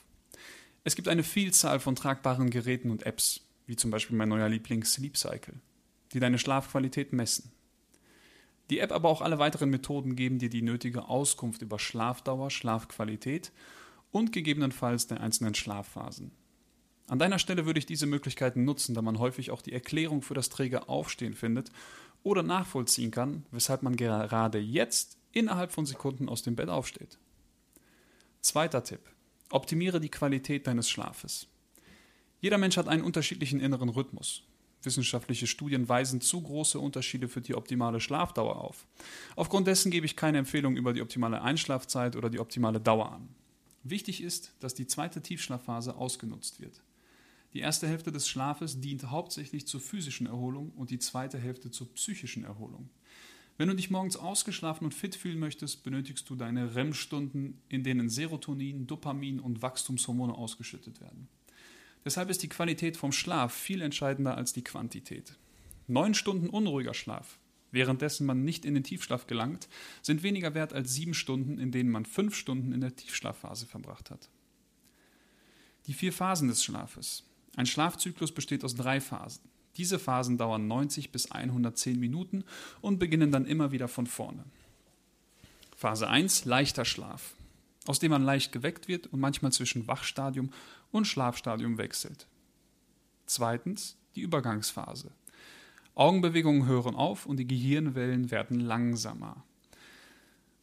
Es 0.85 0.95
gibt 0.95 1.09
eine 1.09 1.23
Vielzahl 1.23 1.81
von 1.81 1.97
tragbaren 1.97 2.51
Geräten 2.51 2.89
und 2.89 3.05
Apps, 3.05 3.41
wie 3.67 3.75
zum 3.75 3.91
Beispiel 3.91 4.15
mein 4.15 4.29
neuer 4.29 4.47
Liebling 4.47 4.85
Sleep 4.85 5.17
Cycle, 5.17 5.55
die 6.13 6.21
deine 6.21 6.39
Schlafqualität 6.39 7.11
messen. 7.11 7.51
Die 8.69 8.79
App, 8.79 8.93
aber 8.93 9.09
auch 9.09 9.19
alle 9.19 9.39
weiteren 9.39 9.71
Methoden 9.71 10.15
geben 10.15 10.39
dir 10.39 10.49
die 10.49 10.61
nötige 10.61 11.09
Auskunft 11.09 11.61
über 11.61 11.79
Schlafdauer, 11.79 12.49
Schlafqualität 12.49 13.51
und 14.11 14.31
gegebenenfalls 14.31 15.07
der 15.07 15.19
einzelnen 15.19 15.53
Schlafphasen. 15.53 16.31
An 17.09 17.17
deiner 17.17 17.39
Stelle 17.39 17.65
würde 17.65 17.79
ich 17.79 17.87
diese 17.87 18.05
Möglichkeiten 18.05 18.65
nutzen, 18.65 18.93
da 18.93 19.01
man 19.01 19.17
häufig 19.17 19.49
auch 19.49 19.63
die 19.63 19.73
Erklärung 19.73 20.21
für 20.21 20.35
das 20.35 20.49
träge 20.49 20.87
Aufstehen 20.89 21.33
findet 21.33 21.71
oder 22.21 22.43
nachvollziehen 22.43 23.09
kann, 23.09 23.45
weshalb 23.49 23.81
man 23.81 23.95
gerade 23.95 24.59
jetzt 24.59 25.17
innerhalb 25.31 25.71
von 25.71 25.87
Sekunden 25.87 26.29
aus 26.29 26.43
dem 26.43 26.55
Bett 26.55 26.69
aufsteht. 26.69 27.17
Zweiter 28.41 28.83
Tipp. 28.83 29.01
Optimiere 29.49 29.99
die 29.99 30.09
Qualität 30.09 30.67
deines 30.67 30.87
Schlafes. 30.87 31.47
Jeder 32.41 32.59
Mensch 32.59 32.77
hat 32.77 32.87
einen 32.87 33.03
unterschiedlichen 33.03 33.59
inneren 33.59 33.89
Rhythmus. 33.89 34.43
Wissenschaftliche 34.83 35.47
Studien 35.47 35.89
weisen 35.89 36.21
zu 36.21 36.41
große 36.41 36.79
Unterschiede 36.79 37.27
für 37.27 37.41
die 37.41 37.55
optimale 37.55 37.99
Schlafdauer 37.99 38.61
auf. 38.61 38.85
Aufgrund 39.35 39.65
dessen 39.65 39.91
gebe 39.91 40.05
ich 40.05 40.15
keine 40.15 40.37
Empfehlung 40.37 40.77
über 40.77 40.93
die 40.93 41.01
optimale 41.01 41.41
Einschlafzeit 41.41 42.15
oder 42.15 42.29
die 42.29 42.39
optimale 42.39 42.79
Dauer 42.79 43.11
an. 43.11 43.29
Wichtig 43.83 44.21
ist, 44.21 44.53
dass 44.59 44.75
die 44.75 44.85
zweite 44.87 45.21
Tiefschlafphase 45.21 45.95
ausgenutzt 45.95 46.61
wird. 46.61 46.83
Die 47.53 47.59
erste 47.59 47.87
Hälfte 47.87 48.11
des 48.11 48.27
Schlafes 48.27 48.79
dient 48.79 49.09
hauptsächlich 49.09 49.65
zur 49.65 49.81
physischen 49.81 50.27
Erholung 50.27 50.69
und 50.71 50.91
die 50.91 50.99
zweite 50.99 51.39
Hälfte 51.39 51.71
zur 51.71 51.93
psychischen 51.95 52.43
Erholung. 52.43 52.89
Wenn 53.57 53.67
du 53.67 53.75
dich 53.75 53.89
morgens 53.89 54.15
ausgeschlafen 54.15 54.85
und 54.85 54.93
fit 54.93 55.15
fühlen 55.15 55.39
möchtest, 55.39 55.83
benötigst 55.83 56.29
du 56.29 56.35
deine 56.35 56.75
REM-Stunden, 56.75 57.61
in 57.67 57.83
denen 57.83 58.07
Serotonin, 58.07 58.87
Dopamin 58.87 59.39
und 59.39 59.61
Wachstumshormone 59.61 60.33
ausgeschüttet 60.33 61.01
werden. 61.01 61.27
Deshalb 62.05 62.29
ist 62.29 62.41
die 62.43 62.49
Qualität 62.49 62.95
vom 62.95 63.11
Schlaf 63.11 63.53
viel 63.53 63.81
entscheidender 63.81 64.37
als 64.37 64.53
die 64.53 64.63
Quantität. 64.63 65.35
Neun 65.87 66.13
Stunden 66.13 66.47
unruhiger 66.47 66.93
Schlaf, 66.93 67.39
währenddessen 67.71 68.25
man 68.25 68.45
nicht 68.45 68.63
in 68.63 68.75
den 68.75 68.83
Tiefschlaf 68.83 69.27
gelangt, 69.27 69.67
sind 70.01 70.23
weniger 70.23 70.53
wert 70.53 70.71
als 70.71 70.93
sieben 70.93 71.13
Stunden, 71.13 71.57
in 71.57 71.71
denen 71.71 71.89
man 71.89 72.05
fünf 72.05 72.35
Stunden 72.35 72.71
in 72.71 72.79
der 72.79 72.95
Tiefschlafphase 72.95 73.65
verbracht 73.65 74.11
hat. 74.11 74.29
Die 75.87 75.93
vier 75.93 76.13
Phasen 76.13 76.47
des 76.47 76.63
Schlafes. 76.63 77.28
Ein 77.55 77.65
Schlafzyklus 77.65 78.31
besteht 78.31 78.63
aus 78.63 78.75
drei 78.75 79.01
Phasen. 79.01 79.49
Diese 79.77 79.99
Phasen 79.99 80.37
dauern 80.37 80.67
90 80.67 81.11
bis 81.11 81.31
110 81.31 81.99
Minuten 81.99 82.43
und 82.81 82.99
beginnen 82.99 83.31
dann 83.31 83.45
immer 83.45 83.71
wieder 83.71 83.87
von 83.87 84.07
vorne. 84.07 84.43
Phase 85.75 86.09
1 86.09 86.45
leichter 86.45 86.83
Schlaf, 86.83 87.35
aus 87.85 87.99
dem 87.99 88.11
man 88.11 88.23
leicht 88.23 88.51
geweckt 88.51 88.87
wird 88.87 89.07
und 89.07 89.19
manchmal 89.19 89.53
zwischen 89.53 89.87
Wachstadium 89.87 90.51
und 90.91 91.07
Schlafstadium 91.07 91.77
wechselt. 91.77 92.27
Zweitens 93.25 93.95
die 94.15 94.21
Übergangsphase. 94.21 95.11
Augenbewegungen 95.95 96.65
hören 96.65 96.95
auf 96.95 97.25
und 97.25 97.37
die 97.37 97.47
Gehirnwellen 97.47 98.31
werden 98.31 98.59
langsamer. 98.59 99.43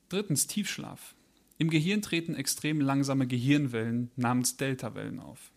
Drittens 0.08 0.46
Tiefschlaf. 0.46 1.14
Im 1.58 1.70
Gehirn 1.70 2.02
treten 2.02 2.34
extrem 2.34 2.80
langsame 2.80 3.26
Gehirnwellen 3.26 4.10
namens 4.16 4.56
Deltawellen 4.56 5.20
auf. 5.20 5.50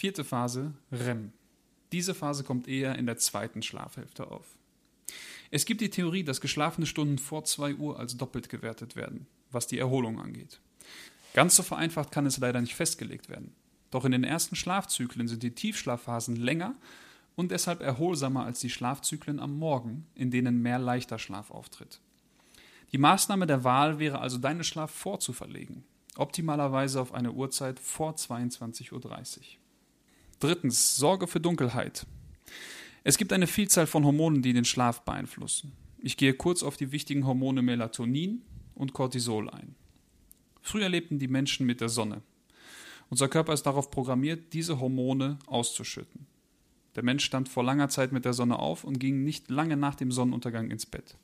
Vierte 0.00 0.22
Phase 0.22 0.74
REM. 0.92 1.32
Diese 1.90 2.14
Phase 2.14 2.44
kommt 2.44 2.68
eher 2.68 2.94
in 2.94 3.06
der 3.06 3.16
zweiten 3.16 3.62
Schlafhälfte 3.62 4.30
auf. 4.30 4.46
Es 5.50 5.64
gibt 5.64 5.80
die 5.80 5.90
Theorie, 5.90 6.22
dass 6.22 6.40
geschlafene 6.40 6.86
Stunden 6.86 7.18
vor 7.18 7.42
2 7.42 7.74
Uhr 7.74 7.98
als 7.98 8.16
doppelt 8.16 8.48
gewertet 8.48 8.94
werden, 8.94 9.26
was 9.50 9.66
die 9.66 9.76
Erholung 9.76 10.20
angeht. 10.20 10.60
Ganz 11.34 11.56
so 11.56 11.64
vereinfacht 11.64 12.12
kann 12.12 12.26
es 12.26 12.38
leider 12.38 12.60
nicht 12.60 12.76
festgelegt 12.76 13.28
werden. 13.28 13.56
Doch 13.90 14.04
in 14.04 14.12
den 14.12 14.22
ersten 14.22 14.54
Schlafzyklen 14.54 15.26
sind 15.26 15.42
die 15.42 15.56
Tiefschlafphasen 15.56 16.36
länger 16.36 16.76
und 17.34 17.50
deshalb 17.50 17.80
erholsamer 17.80 18.44
als 18.44 18.60
die 18.60 18.70
Schlafzyklen 18.70 19.40
am 19.40 19.58
Morgen, 19.58 20.06
in 20.14 20.30
denen 20.30 20.62
mehr 20.62 20.78
leichter 20.78 21.18
Schlaf 21.18 21.50
auftritt. 21.50 21.98
Die 22.92 22.98
Maßnahme 22.98 23.48
der 23.48 23.64
Wahl 23.64 23.98
wäre 23.98 24.20
also, 24.20 24.38
deinen 24.38 24.62
Schlaf 24.62 24.92
vorzuverlegen, 24.92 25.82
optimalerweise 26.14 27.00
auf 27.00 27.12
eine 27.12 27.32
Uhrzeit 27.32 27.80
vor 27.80 28.12
22.30 28.14 28.92
Uhr. 28.92 29.58
Drittens, 30.40 30.94
Sorge 30.94 31.26
für 31.26 31.40
Dunkelheit. 31.40 32.06
Es 33.02 33.18
gibt 33.18 33.32
eine 33.32 33.48
Vielzahl 33.48 33.88
von 33.88 34.04
Hormonen, 34.04 34.40
die 34.40 34.52
den 34.52 34.64
Schlaf 34.64 35.02
beeinflussen. 35.02 35.72
Ich 36.00 36.16
gehe 36.16 36.32
kurz 36.32 36.62
auf 36.62 36.76
die 36.76 36.92
wichtigen 36.92 37.26
Hormone 37.26 37.60
Melatonin 37.60 38.42
und 38.76 38.92
Cortisol 38.92 39.50
ein. 39.50 39.74
Früher 40.62 40.88
lebten 40.88 41.18
die 41.18 41.26
Menschen 41.26 41.66
mit 41.66 41.80
der 41.80 41.88
Sonne. 41.88 42.22
Unser 43.10 43.28
Körper 43.28 43.52
ist 43.52 43.64
darauf 43.64 43.90
programmiert, 43.90 44.52
diese 44.52 44.78
Hormone 44.78 45.40
auszuschütten. 45.46 46.26
Der 46.94 47.02
Mensch 47.02 47.24
stand 47.24 47.48
vor 47.48 47.64
langer 47.64 47.88
Zeit 47.88 48.12
mit 48.12 48.24
der 48.24 48.32
Sonne 48.32 48.60
auf 48.60 48.84
und 48.84 49.00
ging 49.00 49.24
nicht 49.24 49.50
lange 49.50 49.76
nach 49.76 49.96
dem 49.96 50.12
Sonnenuntergang 50.12 50.70
ins 50.70 50.86
Bett. 50.86 51.16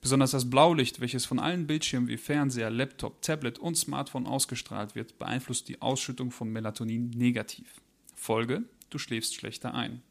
Besonders 0.00 0.30
das 0.30 0.48
Blaulicht, 0.48 1.00
welches 1.00 1.26
von 1.26 1.38
allen 1.38 1.66
Bildschirmen 1.66 2.08
wie 2.08 2.16
Fernseher, 2.16 2.70
Laptop, 2.70 3.20
Tablet 3.20 3.58
und 3.58 3.76
Smartphone 3.76 4.26
ausgestrahlt 4.26 4.94
wird, 4.94 5.18
beeinflusst 5.18 5.68
die 5.68 5.82
Ausschüttung 5.82 6.30
von 6.30 6.50
Melatonin 6.50 7.10
negativ. 7.10 7.82
Folge, 8.18 8.64
du 8.90 8.98
schläfst 8.98 9.34
schlechter 9.34 9.74
ein. 9.74 10.02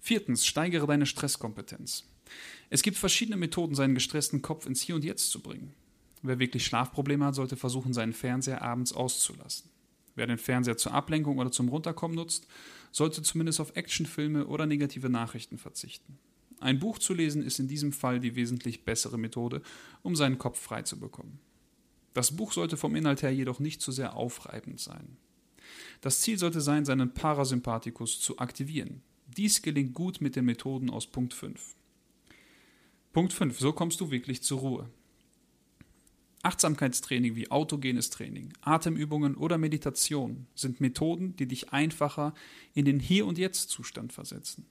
Viertens, 0.00 0.46
steigere 0.46 0.86
deine 0.86 1.06
Stresskompetenz. 1.06 2.04
Es 2.70 2.82
gibt 2.82 2.96
verschiedene 2.96 3.36
Methoden, 3.36 3.74
seinen 3.74 3.94
gestressten 3.94 4.42
Kopf 4.42 4.66
ins 4.66 4.80
Hier 4.80 4.94
und 4.94 5.04
Jetzt 5.04 5.30
zu 5.30 5.40
bringen. 5.40 5.74
Wer 6.22 6.38
wirklich 6.38 6.64
Schlafprobleme 6.64 7.26
hat, 7.26 7.34
sollte 7.34 7.56
versuchen, 7.56 7.92
seinen 7.92 8.14
Fernseher 8.14 8.62
abends 8.62 8.92
auszulassen. 8.92 9.70
Wer 10.14 10.26
den 10.26 10.38
Fernseher 10.38 10.76
zur 10.78 10.94
Ablenkung 10.94 11.38
oder 11.38 11.52
zum 11.52 11.68
Runterkommen 11.68 12.16
nutzt, 12.16 12.48
sollte 12.90 13.22
zumindest 13.22 13.60
auf 13.60 13.76
Actionfilme 13.76 14.46
oder 14.46 14.66
negative 14.66 15.10
Nachrichten 15.10 15.58
verzichten. 15.58 16.18
Ein 16.58 16.80
Buch 16.80 16.98
zu 16.98 17.14
lesen 17.14 17.42
ist 17.42 17.60
in 17.60 17.68
diesem 17.68 17.92
Fall 17.92 18.18
die 18.18 18.34
wesentlich 18.34 18.84
bessere 18.84 19.18
Methode, 19.18 19.62
um 20.02 20.16
seinen 20.16 20.38
Kopf 20.38 20.58
frei 20.58 20.82
zu 20.82 20.98
bekommen. 20.98 21.38
Das 22.14 22.34
Buch 22.34 22.52
sollte 22.52 22.76
vom 22.76 22.96
Inhalt 22.96 23.22
her 23.22 23.32
jedoch 23.32 23.60
nicht 23.60 23.80
zu 23.80 23.92
sehr 23.92 24.16
aufreibend 24.16 24.80
sein. 24.80 25.18
Das 26.00 26.20
Ziel 26.20 26.38
sollte 26.38 26.60
sein, 26.60 26.84
seinen 26.84 27.12
Parasympathikus 27.12 28.20
zu 28.20 28.38
aktivieren. 28.38 29.02
Dies 29.36 29.62
gelingt 29.62 29.94
gut 29.94 30.20
mit 30.20 30.36
den 30.36 30.44
Methoden 30.44 30.90
aus 30.90 31.06
Punkt 31.06 31.34
5. 31.34 31.74
Punkt 33.12 33.32
5. 33.32 33.58
So 33.58 33.72
kommst 33.72 34.00
du 34.00 34.10
wirklich 34.10 34.42
zur 34.42 34.60
Ruhe. 34.60 34.88
Achtsamkeitstraining 36.42 37.34
wie 37.34 37.50
autogenes 37.50 38.10
Training, 38.10 38.52
Atemübungen 38.60 39.34
oder 39.34 39.58
Meditation 39.58 40.46
sind 40.54 40.80
Methoden, 40.80 41.34
die 41.36 41.46
dich 41.46 41.72
einfacher 41.72 42.32
in 42.74 42.84
den 42.84 43.00
Hier- 43.00 43.26
und 43.26 43.38
Jetzt-Zustand 43.38 44.12
versetzen. 44.12 44.66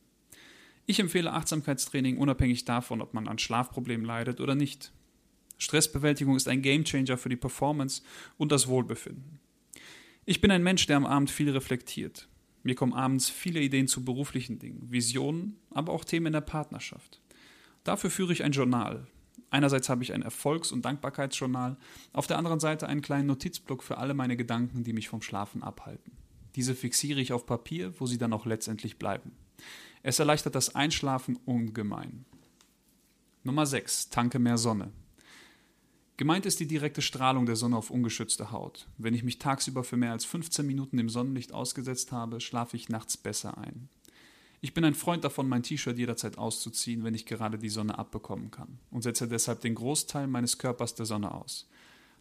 Ich 0.85 0.99
empfehle 0.99 1.33
Achtsamkeitstraining 1.33 2.17
unabhängig 2.17 2.63
davon, 2.63 3.01
ob 3.01 3.13
man 3.13 3.27
an 3.27 3.37
Schlafproblemen 3.37 4.05
leidet 4.05 4.39
oder 4.39 4.55
nicht. 4.55 4.93
Stressbewältigung 5.57 6.37
ist 6.37 6.47
ein 6.47 6.61
Gamechanger 6.61 7.17
für 7.17 7.29
die 7.29 7.35
Performance 7.35 8.01
und 8.37 8.51
das 8.51 8.67
Wohlbefinden. 8.67 9.39
Ich 10.29 10.41
bin 10.41 10.51
ein 10.51 10.61
Mensch, 10.61 10.85
der 10.87 10.97
am 10.97 11.05
Abend 11.05 11.31
viel 11.31 11.49
reflektiert. 11.51 12.27
Mir 12.61 12.75
kommen 12.75 12.91
abends 12.91 13.29
viele 13.29 13.61
Ideen 13.61 13.87
zu 13.87 14.03
beruflichen 14.03 14.59
Dingen, 14.59 14.91
Visionen, 14.91 15.55
aber 15.71 15.93
auch 15.93 16.03
Themen 16.03 16.25
in 16.25 16.33
der 16.33 16.41
Partnerschaft. 16.41 17.21
Dafür 17.85 18.09
führe 18.09 18.33
ich 18.33 18.43
ein 18.43 18.51
Journal. 18.51 19.07
Einerseits 19.51 19.87
habe 19.87 20.03
ich 20.03 20.11
ein 20.11 20.23
Erfolgs- 20.23 20.73
und 20.73 20.83
Dankbarkeitsjournal, 20.83 21.77
auf 22.11 22.27
der 22.27 22.37
anderen 22.37 22.59
Seite 22.59 22.87
einen 22.87 23.01
kleinen 23.01 23.27
Notizblock 23.27 23.83
für 23.83 23.99
alle 23.99 24.13
meine 24.13 24.35
Gedanken, 24.35 24.83
die 24.83 24.91
mich 24.91 25.07
vom 25.07 25.21
Schlafen 25.21 25.63
abhalten. 25.63 26.11
Diese 26.57 26.75
fixiere 26.75 27.21
ich 27.21 27.31
auf 27.31 27.45
Papier, 27.45 27.97
wo 27.97 28.05
sie 28.05 28.17
dann 28.17 28.33
auch 28.33 28.45
letztendlich 28.45 28.99
bleiben. 28.99 29.31
Es 30.03 30.19
erleichtert 30.19 30.55
das 30.55 30.75
Einschlafen 30.75 31.39
ungemein. 31.45 32.25
Nummer 33.43 33.65
6. 33.65 34.09
Tanke 34.09 34.39
mehr 34.39 34.57
Sonne. 34.57 34.91
Gemeint 36.17 36.47
ist 36.47 36.59
die 36.59 36.65
direkte 36.65 37.03
Strahlung 37.03 37.45
der 37.45 37.55
Sonne 37.55 37.77
auf 37.77 37.91
ungeschützte 37.91 38.49
Haut. 38.51 38.87
Wenn 38.97 39.13
ich 39.13 39.23
mich 39.23 39.37
tagsüber 39.37 39.83
für 39.83 39.97
mehr 39.97 40.13
als 40.13 40.25
15 40.25 40.65
Minuten 40.65 40.97
dem 40.97 41.09
Sonnenlicht 41.09 41.53
ausgesetzt 41.53 42.11
habe, 42.11 42.41
schlafe 42.41 42.75
ich 42.75 42.89
nachts 42.89 43.17
besser 43.17 43.55
ein. 43.59 43.87
Ich 44.59 44.73
bin 44.73 44.83
ein 44.83 44.95
Freund 44.95 45.23
davon, 45.23 45.47
mein 45.47 45.61
T-Shirt 45.61 45.95
jederzeit 45.95 46.39
auszuziehen, 46.39 47.03
wenn 47.03 47.13
ich 47.13 47.27
gerade 47.27 47.59
die 47.59 47.69
Sonne 47.69 47.99
abbekommen 47.99 48.49
kann, 48.49 48.79
und 48.89 49.03
setze 49.03 49.27
deshalb 49.27 49.61
den 49.61 49.75
Großteil 49.75 50.25
meines 50.25 50.57
Körpers 50.57 50.95
der 50.95 51.05
Sonne 51.05 51.31
aus. 51.31 51.69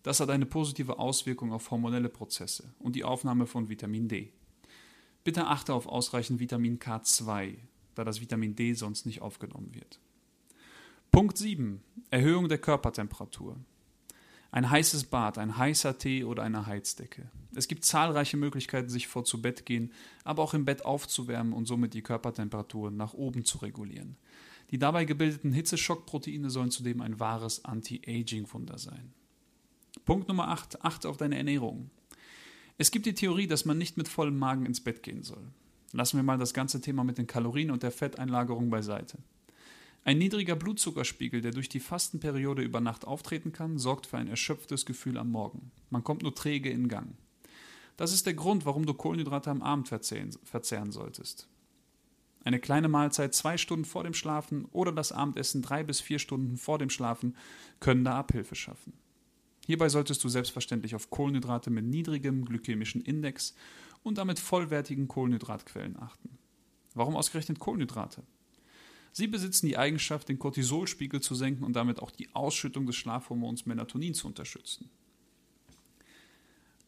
Das 0.02 0.20
hat 0.20 0.28
eine 0.28 0.44
positive 0.44 0.98
Auswirkung 0.98 1.54
auf 1.54 1.70
hormonelle 1.70 2.10
Prozesse 2.10 2.74
und 2.78 2.96
die 2.96 3.04
Aufnahme 3.04 3.46
von 3.46 3.70
Vitamin 3.70 4.08
D. 4.08 4.30
Bitte 5.24 5.46
achte 5.46 5.72
auf 5.72 5.86
ausreichend 5.86 6.38
Vitamin 6.38 6.78
K2, 6.78 7.56
da 7.94 8.04
das 8.04 8.20
Vitamin 8.20 8.54
D 8.54 8.74
sonst 8.74 9.06
nicht 9.06 9.22
aufgenommen 9.22 9.74
wird. 9.74 9.98
Punkt 11.10 11.38
7. 11.38 11.82
Erhöhung 12.10 12.50
der 12.50 12.58
Körpertemperatur. 12.58 13.56
Ein 14.56 14.70
heißes 14.70 15.04
Bad, 15.04 15.36
ein 15.36 15.58
heißer 15.58 15.98
Tee 15.98 16.24
oder 16.24 16.42
eine 16.42 16.64
Heizdecke. 16.64 17.28
Es 17.54 17.68
gibt 17.68 17.84
zahlreiche 17.84 18.38
Möglichkeiten, 18.38 18.88
sich 18.88 19.06
vor 19.06 19.22
zu 19.22 19.42
Bett 19.42 19.66
gehen, 19.66 19.92
aber 20.24 20.42
auch 20.42 20.54
im 20.54 20.64
Bett 20.64 20.82
aufzuwärmen 20.86 21.52
und 21.52 21.66
somit 21.66 21.92
die 21.92 22.00
Körpertemperatur 22.00 22.90
nach 22.90 23.12
oben 23.12 23.44
zu 23.44 23.58
regulieren. 23.58 24.16
Die 24.70 24.78
dabei 24.78 25.04
gebildeten 25.04 25.52
Hitzeschockproteine 25.52 26.48
sollen 26.48 26.70
zudem 26.70 27.02
ein 27.02 27.20
wahres 27.20 27.66
Anti-Aging-Wunder 27.66 28.78
sein. 28.78 29.12
Punkt 30.06 30.26
Nummer 30.26 30.48
8. 30.48 30.82
Achte 30.86 31.10
auf 31.10 31.18
deine 31.18 31.36
Ernährung. 31.36 31.90
Es 32.78 32.90
gibt 32.90 33.04
die 33.04 33.12
Theorie, 33.12 33.48
dass 33.48 33.66
man 33.66 33.76
nicht 33.76 33.98
mit 33.98 34.08
vollem 34.08 34.38
Magen 34.38 34.64
ins 34.64 34.80
Bett 34.80 35.02
gehen 35.02 35.22
soll. 35.22 35.44
Lassen 35.92 36.16
wir 36.16 36.24
mal 36.24 36.38
das 36.38 36.54
ganze 36.54 36.80
Thema 36.80 37.04
mit 37.04 37.18
den 37.18 37.26
Kalorien 37.26 37.70
und 37.70 37.82
der 37.82 37.92
Fetteinlagerung 37.92 38.70
beiseite. 38.70 39.18
Ein 40.06 40.18
niedriger 40.18 40.54
Blutzuckerspiegel, 40.54 41.40
der 41.40 41.50
durch 41.50 41.68
die 41.68 41.80
Fastenperiode 41.80 42.62
über 42.62 42.80
Nacht 42.80 43.04
auftreten 43.04 43.50
kann, 43.50 43.76
sorgt 43.76 44.06
für 44.06 44.18
ein 44.18 44.28
erschöpftes 44.28 44.86
Gefühl 44.86 45.18
am 45.18 45.32
Morgen. 45.32 45.72
Man 45.90 46.04
kommt 46.04 46.22
nur 46.22 46.32
träge 46.32 46.70
in 46.70 46.86
Gang. 46.86 47.16
Das 47.96 48.12
ist 48.12 48.24
der 48.24 48.34
Grund, 48.34 48.64
warum 48.66 48.86
du 48.86 48.94
Kohlenhydrate 48.94 49.50
am 49.50 49.62
Abend 49.62 49.88
verzehren, 49.88 50.92
solltest. 50.92 51.48
Eine 52.44 52.60
kleine 52.60 52.86
Mahlzeit 52.86 53.34
zwei 53.34 53.58
Stunden 53.58 53.84
vor 53.84 54.04
dem 54.04 54.14
Schlafen 54.14 54.66
oder 54.66 54.92
das 54.92 55.10
Abendessen 55.10 55.60
drei 55.60 55.82
bis 55.82 56.00
vier 56.00 56.20
Stunden 56.20 56.56
vor 56.56 56.78
dem 56.78 56.88
Schlafen 56.90 57.34
können 57.80 58.04
da 58.04 58.16
Abhilfe 58.16 58.54
schaffen. 58.54 58.92
Hierbei 59.66 59.88
solltest 59.88 60.22
du 60.22 60.28
selbstverständlich 60.28 60.94
auf 60.94 61.10
Kohlenhydrate 61.10 61.70
mit 61.70 61.84
niedrigem 61.84 62.44
glykämischen 62.44 63.00
Index 63.00 63.56
und 64.04 64.18
damit 64.18 64.38
vollwertigen 64.38 65.08
Kohlenhydratquellen 65.08 66.00
achten. 66.00 66.38
Warum 66.94 67.16
ausgerechnet 67.16 67.58
Kohlenhydrate? 67.58 68.22
Sie 69.16 69.28
besitzen 69.28 69.66
die 69.66 69.78
Eigenschaft, 69.78 70.28
den 70.28 70.38
Cortisolspiegel 70.38 71.22
zu 71.22 71.34
senken 71.34 71.64
und 71.64 71.72
damit 71.72 72.00
auch 72.00 72.10
die 72.10 72.28
Ausschüttung 72.34 72.84
des 72.84 72.96
Schlafhormons 72.96 73.64
Melatonin 73.64 74.12
zu 74.12 74.26
unterstützen. 74.26 74.90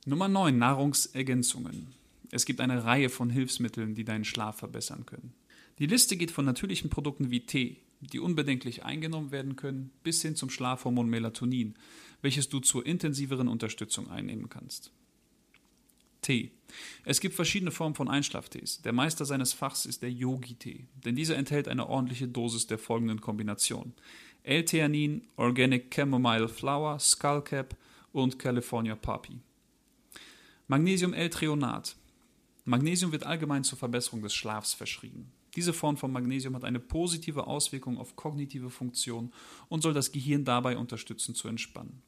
Nummer 0.04 0.28
9. 0.28 0.58
Nahrungsergänzungen. 0.58 1.94
Es 2.30 2.44
gibt 2.44 2.60
eine 2.60 2.84
Reihe 2.84 3.08
von 3.08 3.30
Hilfsmitteln, 3.30 3.94
die 3.94 4.04
deinen 4.04 4.26
Schlaf 4.26 4.58
verbessern 4.58 5.06
können. 5.06 5.32
Die 5.78 5.86
Liste 5.86 6.18
geht 6.18 6.30
von 6.30 6.44
natürlichen 6.44 6.90
Produkten 6.90 7.30
wie 7.30 7.46
Tee, 7.46 7.78
die 8.00 8.20
unbedenklich 8.20 8.84
eingenommen 8.84 9.30
werden 9.30 9.56
können, 9.56 9.90
bis 10.02 10.20
hin 10.20 10.36
zum 10.36 10.50
Schlafhormon 10.50 11.08
Melatonin, 11.08 11.76
welches 12.20 12.50
du 12.50 12.60
zur 12.60 12.84
intensiveren 12.84 13.48
Unterstützung 13.48 14.10
einnehmen 14.10 14.50
kannst. 14.50 14.92
Tee. 16.22 16.52
Es 17.04 17.20
gibt 17.20 17.34
verschiedene 17.34 17.70
Formen 17.70 17.94
von 17.94 18.08
Einschlaftees. 18.08 18.82
Der 18.82 18.92
Meister 18.92 19.24
seines 19.24 19.52
Fachs 19.52 19.86
ist 19.86 20.02
der 20.02 20.12
Yogi-Tee, 20.12 20.86
denn 21.04 21.16
dieser 21.16 21.36
enthält 21.36 21.68
eine 21.68 21.88
ordentliche 21.88 22.28
Dosis 22.28 22.66
der 22.66 22.78
folgenden 22.78 23.20
Kombination: 23.20 23.94
L-Theanin, 24.42 25.26
Organic 25.36 25.94
Chamomile 25.94 26.48
Flower, 26.48 26.98
Skullcap 26.98 27.76
und 28.12 28.38
California 28.38 28.94
Poppy. 28.94 29.40
Magnesium-L-Treonat. 30.66 31.96
Magnesium 32.64 33.12
wird 33.12 33.24
allgemein 33.24 33.64
zur 33.64 33.78
Verbesserung 33.78 34.20
des 34.20 34.34
Schlafs 34.34 34.74
verschrieben. 34.74 35.32
Diese 35.56 35.72
Form 35.72 35.96
von 35.96 36.12
Magnesium 36.12 36.54
hat 36.54 36.64
eine 36.64 36.78
positive 36.78 37.46
Auswirkung 37.46 37.96
auf 37.96 38.16
kognitive 38.16 38.68
Funktion 38.68 39.32
und 39.68 39.82
soll 39.82 39.94
das 39.94 40.12
Gehirn 40.12 40.44
dabei 40.44 40.76
unterstützen 40.76 41.34
zu 41.34 41.48
entspannen. 41.48 42.02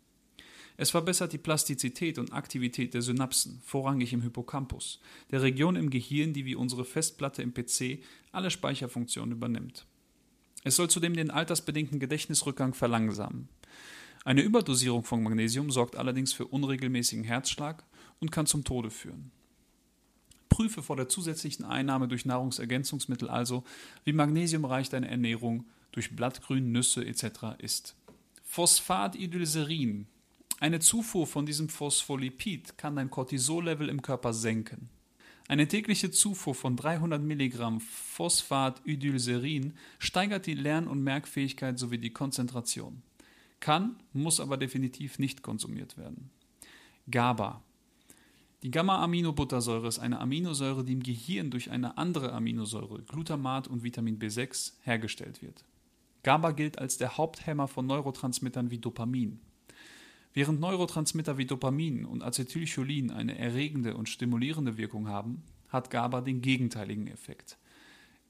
Es 0.80 0.92
verbessert 0.92 1.34
die 1.34 1.38
Plastizität 1.38 2.16
und 2.16 2.32
Aktivität 2.32 2.94
der 2.94 3.02
Synapsen, 3.02 3.60
vorrangig 3.66 4.14
im 4.14 4.22
Hippocampus, 4.22 4.98
der 5.30 5.42
Region 5.42 5.76
im 5.76 5.90
Gehirn, 5.90 6.32
die 6.32 6.46
wie 6.46 6.54
unsere 6.54 6.86
Festplatte 6.86 7.42
im 7.42 7.52
PC 7.52 7.98
alle 8.32 8.50
Speicherfunktionen 8.50 9.32
übernimmt. 9.32 9.84
Es 10.64 10.76
soll 10.76 10.88
zudem 10.88 11.12
den 11.12 11.30
altersbedingten 11.30 12.00
Gedächtnisrückgang 12.00 12.72
verlangsamen. 12.72 13.50
Eine 14.24 14.40
Überdosierung 14.40 15.04
von 15.04 15.22
Magnesium 15.22 15.70
sorgt 15.70 15.96
allerdings 15.96 16.32
für 16.32 16.46
unregelmäßigen 16.46 17.24
Herzschlag 17.24 17.84
und 18.18 18.32
kann 18.32 18.46
zum 18.46 18.64
Tode 18.64 18.88
führen. 18.88 19.32
Prüfe 20.48 20.82
vor 20.82 20.96
der 20.96 21.10
zusätzlichen 21.10 21.66
Einnahme 21.66 22.08
durch 22.08 22.24
Nahrungsergänzungsmittel 22.24 23.28
also, 23.28 23.64
wie 24.04 24.14
magnesiumreich 24.14 24.88
deine 24.88 25.10
Ernährung 25.10 25.66
durch 25.92 26.16
Blattgrün, 26.16 26.72
Nüsse 26.72 27.04
etc. 27.04 27.58
ist. 27.58 27.96
Phosphatidylserin. 28.44 30.06
Eine 30.60 30.78
Zufuhr 30.78 31.26
von 31.26 31.46
diesem 31.46 31.68
Phospholipid 31.68 32.78
kann 32.78 32.94
dein 32.94 33.10
Cortisollevel 33.10 33.88
im 33.88 34.02
Körper 34.02 34.32
senken. 34.32 34.88
Eine 35.48 35.66
tägliche 35.66 36.12
Zufuhr 36.12 36.54
von 36.54 36.76
300 36.76 37.20
Milligramm 37.20 37.80
Phosphatidylserin 37.80 39.72
steigert 39.98 40.46
die 40.46 40.54
Lern- 40.54 40.86
und 40.86 41.02
Merkfähigkeit 41.02 41.78
sowie 41.78 41.98
die 41.98 42.12
Konzentration. 42.12 43.02
Kann, 43.58 43.96
muss 44.12 44.38
aber 44.38 44.56
definitiv 44.56 45.18
nicht 45.18 45.42
konsumiert 45.42 45.98
werden. 45.98 46.30
GABA 47.08 47.62
die 48.62 48.70
Gamma-Aminobuttersäure 48.70 49.88
ist 49.88 50.00
eine 50.00 50.20
Aminosäure, 50.20 50.84
die 50.84 50.92
im 50.92 51.02
Gehirn 51.02 51.50
durch 51.50 51.70
eine 51.70 51.96
andere 51.96 52.32
Aminosäure, 52.32 53.02
Glutamat 53.02 53.68
und 53.68 53.82
Vitamin 53.82 54.18
B6, 54.18 54.74
hergestellt 54.82 55.40
wird. 55.40 55.64
GABA 56.24 56.50
gilt 56.50 56.78
als 56.78 56.98
der 56.98 57.16
Haupthemmer 57.16 57.68
von 57.68 57.86
Neurotransmittern 57.86 58.70
wie 58.70 58.76
Dopamin. 58.76 59.40
Während 60.32 60.60
Neurotransmitter 60.60 61.38
wie 61.38 61.46
Dopamin 61.46 62.04
und 62.04 62.22
Acetylcholin 62.22 63.10
eine 63.10 63.36
erregende 63.38 63.96
und 63.96 64.08
stimulierende 64.08 64.76
Wirkung 64.76 65.08
haben, 65.08 65.42
hat 65.68 65.90
GABA 65.90 66.20
den 66.20 66.40
gegenteiligen 66.40 67.08
Effekt. 67.08 67.58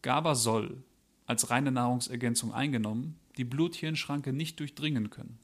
GABA 0.02 0.34
soll, 0.34 0.82
als 1.26 1.50
reine 1.50 1.72
Nahrungsergänzung 1.72 2.52
eingenommen, 2.52 3.16
die 3.36 3.44
Blut-Hirn-Schranke 3.44 4.32
nicht 4.32 4.58
durchdringen 4.60 5.10
können. 5.10 5.38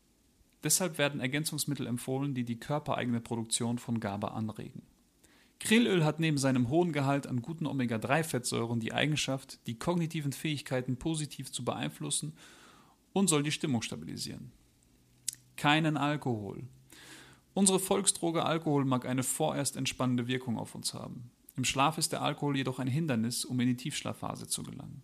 Deshalb 0.64 0.98
werden 0.98 1.20
Ergänzungsmittel 1.20 1.86
empfohlen, 1.86 2.34
die 2.34 2.44
die 2.44 2.58
körpereigene 2.58 3.20
Produktion 3.20 3.78
von 3.78 4.00
GABA 4.00 4.28
anregen. 4.28 4.82
Krillöl 5.60 6.04
hat 6.04 6.20
neben 6.20 6.38
seinem 6.38 6.68
hohen 6.68 6.92
Gehalt 6.92 7.26
an 7.26 7.42
guten 7.42 7.66
Omega-3-Fettsäuren 7.66 8.80
die 8.80 8.92
Eigenschaft, 8.92 9.58
die 9.66 9.78
kognitiven 9.78 10.32
Fähigkeiten 10.32 10.96
positiv 10.96 11.52
zu 11.52 11.64
beeinflussen 11.64 12.34
und 13.12 13.28
soll 13.28 13.42
die 13.42 13.52
Stimmung 13.52 13.82
stabilisieren. 13.82 14.52
Keinen 15.56 15.96
Alkohol. 15.96 16.64
Unsere 17.54 17.80
Volksdroge 17.80 18.44
Alkohol 18.44 18.84
mag 18.84 19.06
eine 19.06 19.22
vorerst 19.22 19.76
entspannende 19.76 20.26
Wirkung 20.28 20.58
auf 20.58 20.74
uns 20.74 20.92
haben. 20.92 21.30
Im 21.56 21.64
Schlaf 21.64 21.96
ist 21.96 22.12
der 22.12 22.20
Alkohol 22.20 22.56
jedoch 22.56 22.78
ein 22.78 22.88
Hindernis, 22.88 23.46
um 23.46 23.58
in 23.60 23.68
die 23.68 23.76
Tiefschlafphase 23.76 24.46
zu 24.46 24.62
gelangen. 24.62 25.02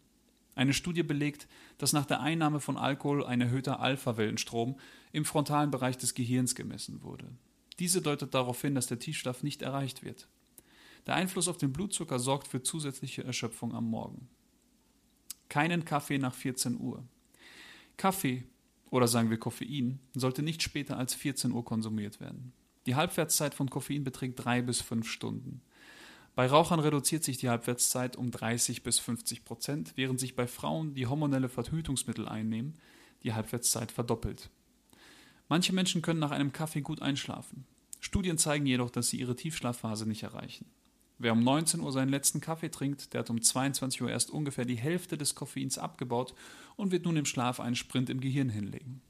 Eine 0.55 0.75
Studie 0.75 1.03
belegt, 1.03 1.49
dass 1.79 1.95
nach 1.95 2.05
der 2.05 2.21
Einnahme 2.21 2.61
von 2.61 2.77
Alkohol 2.77 3.25
ein 3.25 3.41
erhöhter 3.41 3.81
Alpha-Wellenstrom 3.81 4.79
im 5.13 5.25
frontalen 5.25 5.71
Bereich 5.71 5.97
des 5.97 6.13
Gehirns 6.13 6.55
gemessen 6.55 7.03
wurde. 7.03 7.27
Diese 7.79 8.03
deutet 8.03 8.35
darauf 8.35 8.61
hin, 8.61 8.75
dass 8.75 8.87
der 8.87 8.99
Tiefschlaf 8.99 9.43
nicht 9.43 9.63
erreicht 9.63 10.05
wird. 10.05 10.29
Der 11.07 11.15
Einfluss 11.15 11.49
auf 11.49 11.57
den 11.57 11.73
Blutzucker 11.73 12.19
sorgt 12.19 12.49
für 12.49 12.63
zusätzliche 12.63 13.25
Erschöpfung 13.25 13.75
am 13.75 13.87
Morgen. 13.89 14.29
Keinen 15.49 15.87
Kaffee 15.87 16.19
nach 16.19 16.35
14 16.35 16.79
Uhr. 16.79 17.03
Kaffee 17.97 18.45
oder 18.93 19.09
sagen 19.09 19.31
wir 19.31 19.39
Koffein 19.39 19.99
sollte 20.15 20.43
nicht 20.43 20.63
später 20.63 20.99
als 20.99 21.15
14 21.15 21.51
Uhr 21.51 21.65
konsumiert 21.65 22.21
werden. 22.21 22.53
Die 22.85 22.95
Halbwertszeit 22.95 23.55
von 23.55 23.71
Koffein 23.71 24.05
beträgt 24.05 24.45
drei 24.45 24.61
bis 24.61 24.83
fünf 24.83 25.09
Stunden. 25.09 25.63
Bei 26.35 26.47
Rauchern 26.47 26.79
reduziert 26.79 27.25
sich 27.25 27.39
die 27.39 27.49
Halbwertszeit 27.49 28.17
um 28.17 28.31
30 28.31 28.83
bis 28.83 28.99
50 28.99 29.47
Prozent, 29.47 29.93
während 29.97 30.21
sich 30.21 30.37
bei 30.37 30.47
Frauen, 30.47 30.93
die 30.95 31.07
hormonelle 31.07 31.49
Verhütungsmittel 31.49 32.29
einnehmen, 32.29 32.75
die 33.23 33.33
Halbwertszeit 33.33 33.91
verdoppelt. 33.91 34.51
Manche 35.49 35.73
Menschen 35.73 36.03
können 36.03 36.21
nach 36.21 36.31
einem 36.31 36.53
Kaffee 36.53 36.83
gut 36.83 37.01
einschlafen. 37.01 37.65
Studien 37.99 38.37
zeigen 38.37 38.67
jedoch, 38.67 38.91
dass 38.91 39.09
sie 39.09 39.19
ihre 39.19 39.37
Tiefschlafphase 39.37 40.07
nicht 40.07 40.23
erreichen. 40.23 40.67
Wer 41.23 41.35
um 41.35 41.45
19 41.45 41.79
Uhr 41.79 41.93
seinen 41.93 42.09
letzten 42.09 42.41
Kaffee 42.41 42.69
trinkt, 42.69 43.15
der 43.15 43.21
hat 43.21 43.31
um 43.31 43.41
22 43.41 44.03
Uhr 44.03 44.11
erst 44.11 44.33
ungefähr 44.33 44.65
die 44.65 44.75
Hälfte 44.75 45.17
des 45.17 45.37
Koffeins 45.37 45.79
abgebaut 45.79 46.35
und 46.75 46.91
wird 46.91 47.05
nun 47.05 47.17
im 47.17 47.27
Schlaf 47.27 47.61
einen 47.61 47.77
Sprint 47.77 48.11
im 48.11 48.21
Gehirn 48.21 48.49
hinlegen. 48.49 49.01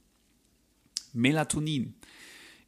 Melatonin. 1.15 1.95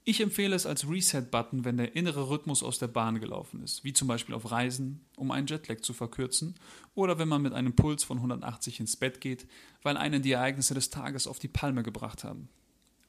Ich 0.02 0.22
empfehle 0.22 0.57
es 0.57 0.64
als 0.64 0.88
Reset-Button, 0.88 1.66
wenn 1.66 1.76
der 1.76 1.94
innere 1.94 2.30
Rhythmus 2.30 2.62
aus 2.62 2.78
der 2.78 2.88
Bahn 2.88 3.20
gelaufen 3.20 3.62
ist, 3.62 3.85
wie 3.85 3.92
zum 3.92 4.09
Beispiel 4.09 4.35
auf 4.35 4.50
Reisen, 4.50 5.04
um 5.14 5.30
einen 5.30 5.46
Jetlag 5.46 5.80
zu 5.80 5.92
verkürzen, 5.92 6.54
oder 6.94 7.18
wenn 7.18 7.28
man 7.28 7.42
mit 7.42 7.52
einem 7.52 7.76
Puls 7.76 8.02
von 8.02 8.16
180 8.16 8.80
ins 8.80 8.96
Bett 8.96 9.20
geht, 9.20 9.46
weil 9.83 9.98
einen 9.98 10.22
die 10.22 10.33
Ereignisse 10.33 10.72
des 10.72 10.88
Tages 10.88 11.26
auf 11.26 11.38
die 11.38 11.48
Palme 11.48 11.83
gebracht 11.83 12.24
haben. 12.24 12.48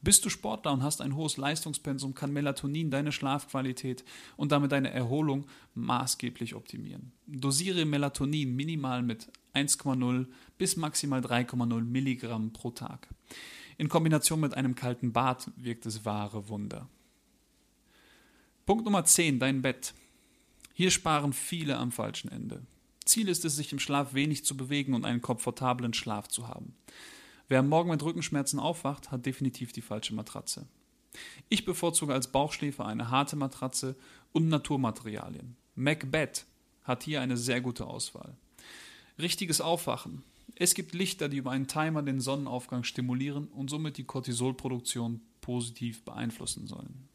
Bist 0.02 0.24
du 0.24 0.30
Sportler 0.30 0.72
und 0.72 0.84
hast 0.84 1.02
ein 1.02 1.16
hohes 1.16 1.38
Leistungspensum, 1.38 2.14
kann 2.14 2.32
Melatonin 2.32 2.92
deine 2.92 3.12
Schlafqualität 3.12 4.04
und 4.38 4.52
damit 4.52 4.72
deine 4.72 4.92
Erholung 4.92 5.46
maßgeblich 5.74 6.54
optimieren. 6.54 7.12
Dosiere 7.26 7.86
Melatonin 7.86 8.56
minimal 8.56 9.02
mit 9.02 9.32
1,0 9.54 10.28
bis 10.58 10.78
maximal 10.78 11.22
3,0 11.22 11.82
Milligramm 11.84 12.54
pro 12.54 12.72
Tag. 12.72 13.08
In 13.78 13.90
Kombination 13.90 14.40
mit 14.40 14.54
einem 14.54 14.76
kalten 14.76 15.12
Bad 15.12 15.52
wirkt 15.58 15.86
es 15.86 16.06
wahre 16.06 16.48
Wunder. 16.50 16.88
Punkt 18.66 18.86
Nummer 18.86 19.06
10, 19.06 19.40
dein 19.40 19.62
Bett. 19.62 19.94
Hier 20.74 20.92
sparen 20.92 21.34
viele 21.34 21.78
am 21.78 21.92
falschen 21.92 22.32
Ende. 22.32 22.66
Ziel 23.06 23.30
ist 23.30 23.46
es, 23.46 23.56
sich 23.56 23.72
im 23.72 23.80
Schlaf 23.80 24.14
wenig 24.14 24.44
zu 24.46 24.58
bewegen 24.58 24.94
und 24.94 25.06
einen 25.06 25.22
komfortablen 25.22 25.94
Schlaf 25.94 26.28
zu 26.28 26.48
haben. 26.48 26.74
Wer 27.48 27.62
Morgen 27.62 27.92
mit 27.92 28.02
Rückenschmerzen 28.02 28.60
aufwacht, 28.60 29.12
hat 29.12 29.26
definitiv 29.26 29.72
die 29.72 29.82
falsche 29.82 30.16
Matratze. 30.16 30.68
Ich 31.48 31.66
bevorzuge 31.66 32.14
als 32.14 32.32
Bauchschläfer 32.32 32.86
eine 32.86 33.10
harte 33.10 33.36
Matratze 33.36 33.96
und 34.32 34.50
Naturmaterialien. 34.50 35.56
Macbeth 35.76 36.46
hat 36.84 37.04
hier 37.04 37.22
eine 37.22 37.38
sehr 37.38 37.62
gute 37.62 37.86
Auswahl. 37.86 38.36
Richtiges 39.20 39.62
Aufwachen. 39.62 40.24
Es 40.56 40.74
gibt 40.74 40.94
Lichter, 40.94 41.30
die 41.30 41.38
über 41.38 41.52
einen 41.52 41.68
Timer 41.68 42.02
den 42.02 42.20
Sonnenaufgang 42.20 42.84
stimulieren 42.84 43.48
und 43.48 43.70
somit 43.70 43.98
die 43.98 44.04
Cortisolproduktion 44.04 45.22
positiv 45.42 46.04
beeinflussen 46.04 46.68
sollen. 46.68 47.08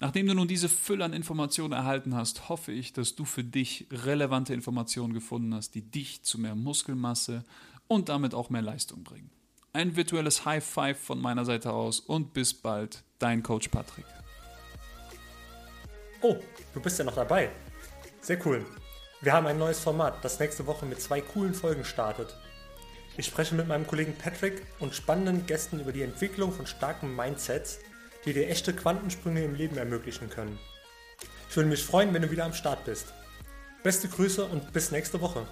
Nachdem 0.00 0.26
du 0.26 0.34
nun 0.34 0.48
diese 0.48 0.68
Fülle 0.68 1.04
an 1.04 1.12
Informationen 1.12 1.72
erhalten 1.72 2.14
hast, 2.14 2.48
hoffe 2.48 2.72
ich, 2.72 2.92
dass 2.92 3.14
du 3.14 3.24
für 3.24 3.44
dich 3.44 3.86
relevante 3.90 4.52
Informationen 4.52 5.14
gefunden 5.14 5.54
hast, 5.54 5.74
die 5.74 5.82
dich 5.82 6.22
zu 6.22 6.38
mehr 6.38 6.54
Muskelmasse 6.54 7.44
und 7.88 8.08
damit 8.08 8.34
auch 8.34 8.50
mehr 8.50 8.62
Leistung 8.62 9.04
bringen. 9.04 9.30
Ein 9.72 9.96
virtuelles 9.96 10.44
High 10.44 10.64
Five 10.64 10.98
von 10.98 11.20
meiner 11.20 11.44
Seite 11.44 11.72
aus 11.72 12.00
und 12.00 12.32
bis 12.32 12.54
bald, 12.54 13.02
dein 13.18 13.42
Coach 13.42 13.68
Patrick. 13.68 14.06
Oh, 16.20 16.36
du 16.72 16.80
bist 16.80 16.98
ja 16.98 17.04
noch 17.04 17.16
dabei. 17.16 17.50
Sehr 18.20 18.44
cool. 18.46 18.64
Wir 19.20 19.32
haben 19.32 19.46
ein 19.46 19.58
neues 19.58 19.80
Format, 19.80 20.24
das 20.24 20.38
nächste 20.38 20.66
Woche 20.66 20.86
mit 20.86 21.00
zwei 21.00 21.20
coolen 21.20 21.54
Folgen 21.54 21.84
startet. 21.84 22.34
Ich 23.16 23.26
spreche 23.26 23.54
mit 23.54 23.68
meinem 23.68 23.86
Kollegen 23.86 24.14
Patrick 24.16 24.62
und 24.80 24.94
spannenden 24.94 25.46
Gästen 25.46 25.80
über 25.80 25.92
die 25.92 26.02
Entwicklung 26.02 26.52
von 26.52 26.66
starken 26.66 27.14
Mindsets, 27.14 27.78
die 28.24 28.32
dir 28.32 28.48
echte 28.48 28.72
Quantensprünge 28.72 29.44
im 29.44 29.54
Leben 29.54 29.76
ermöglichen 29.76 30.30
können. 30.30 30.58
Ich 31.48 31.56
würde 31.56 31.68
mich 31.68 31.84
freuen, 31.84 32.12
wenn 32.12 32.22
du 32.22 32.30
wieder 32.30 32.44
am 32.44 32.54
Start 32.54 32.84
bist. 32.84 33.14
Beste 33.82 34.08
Grüße 34.08 34.44
und 34.44 34.72
bis 34.72 34.90
nächste 34.90 35.20
Woche. 35.20 35.46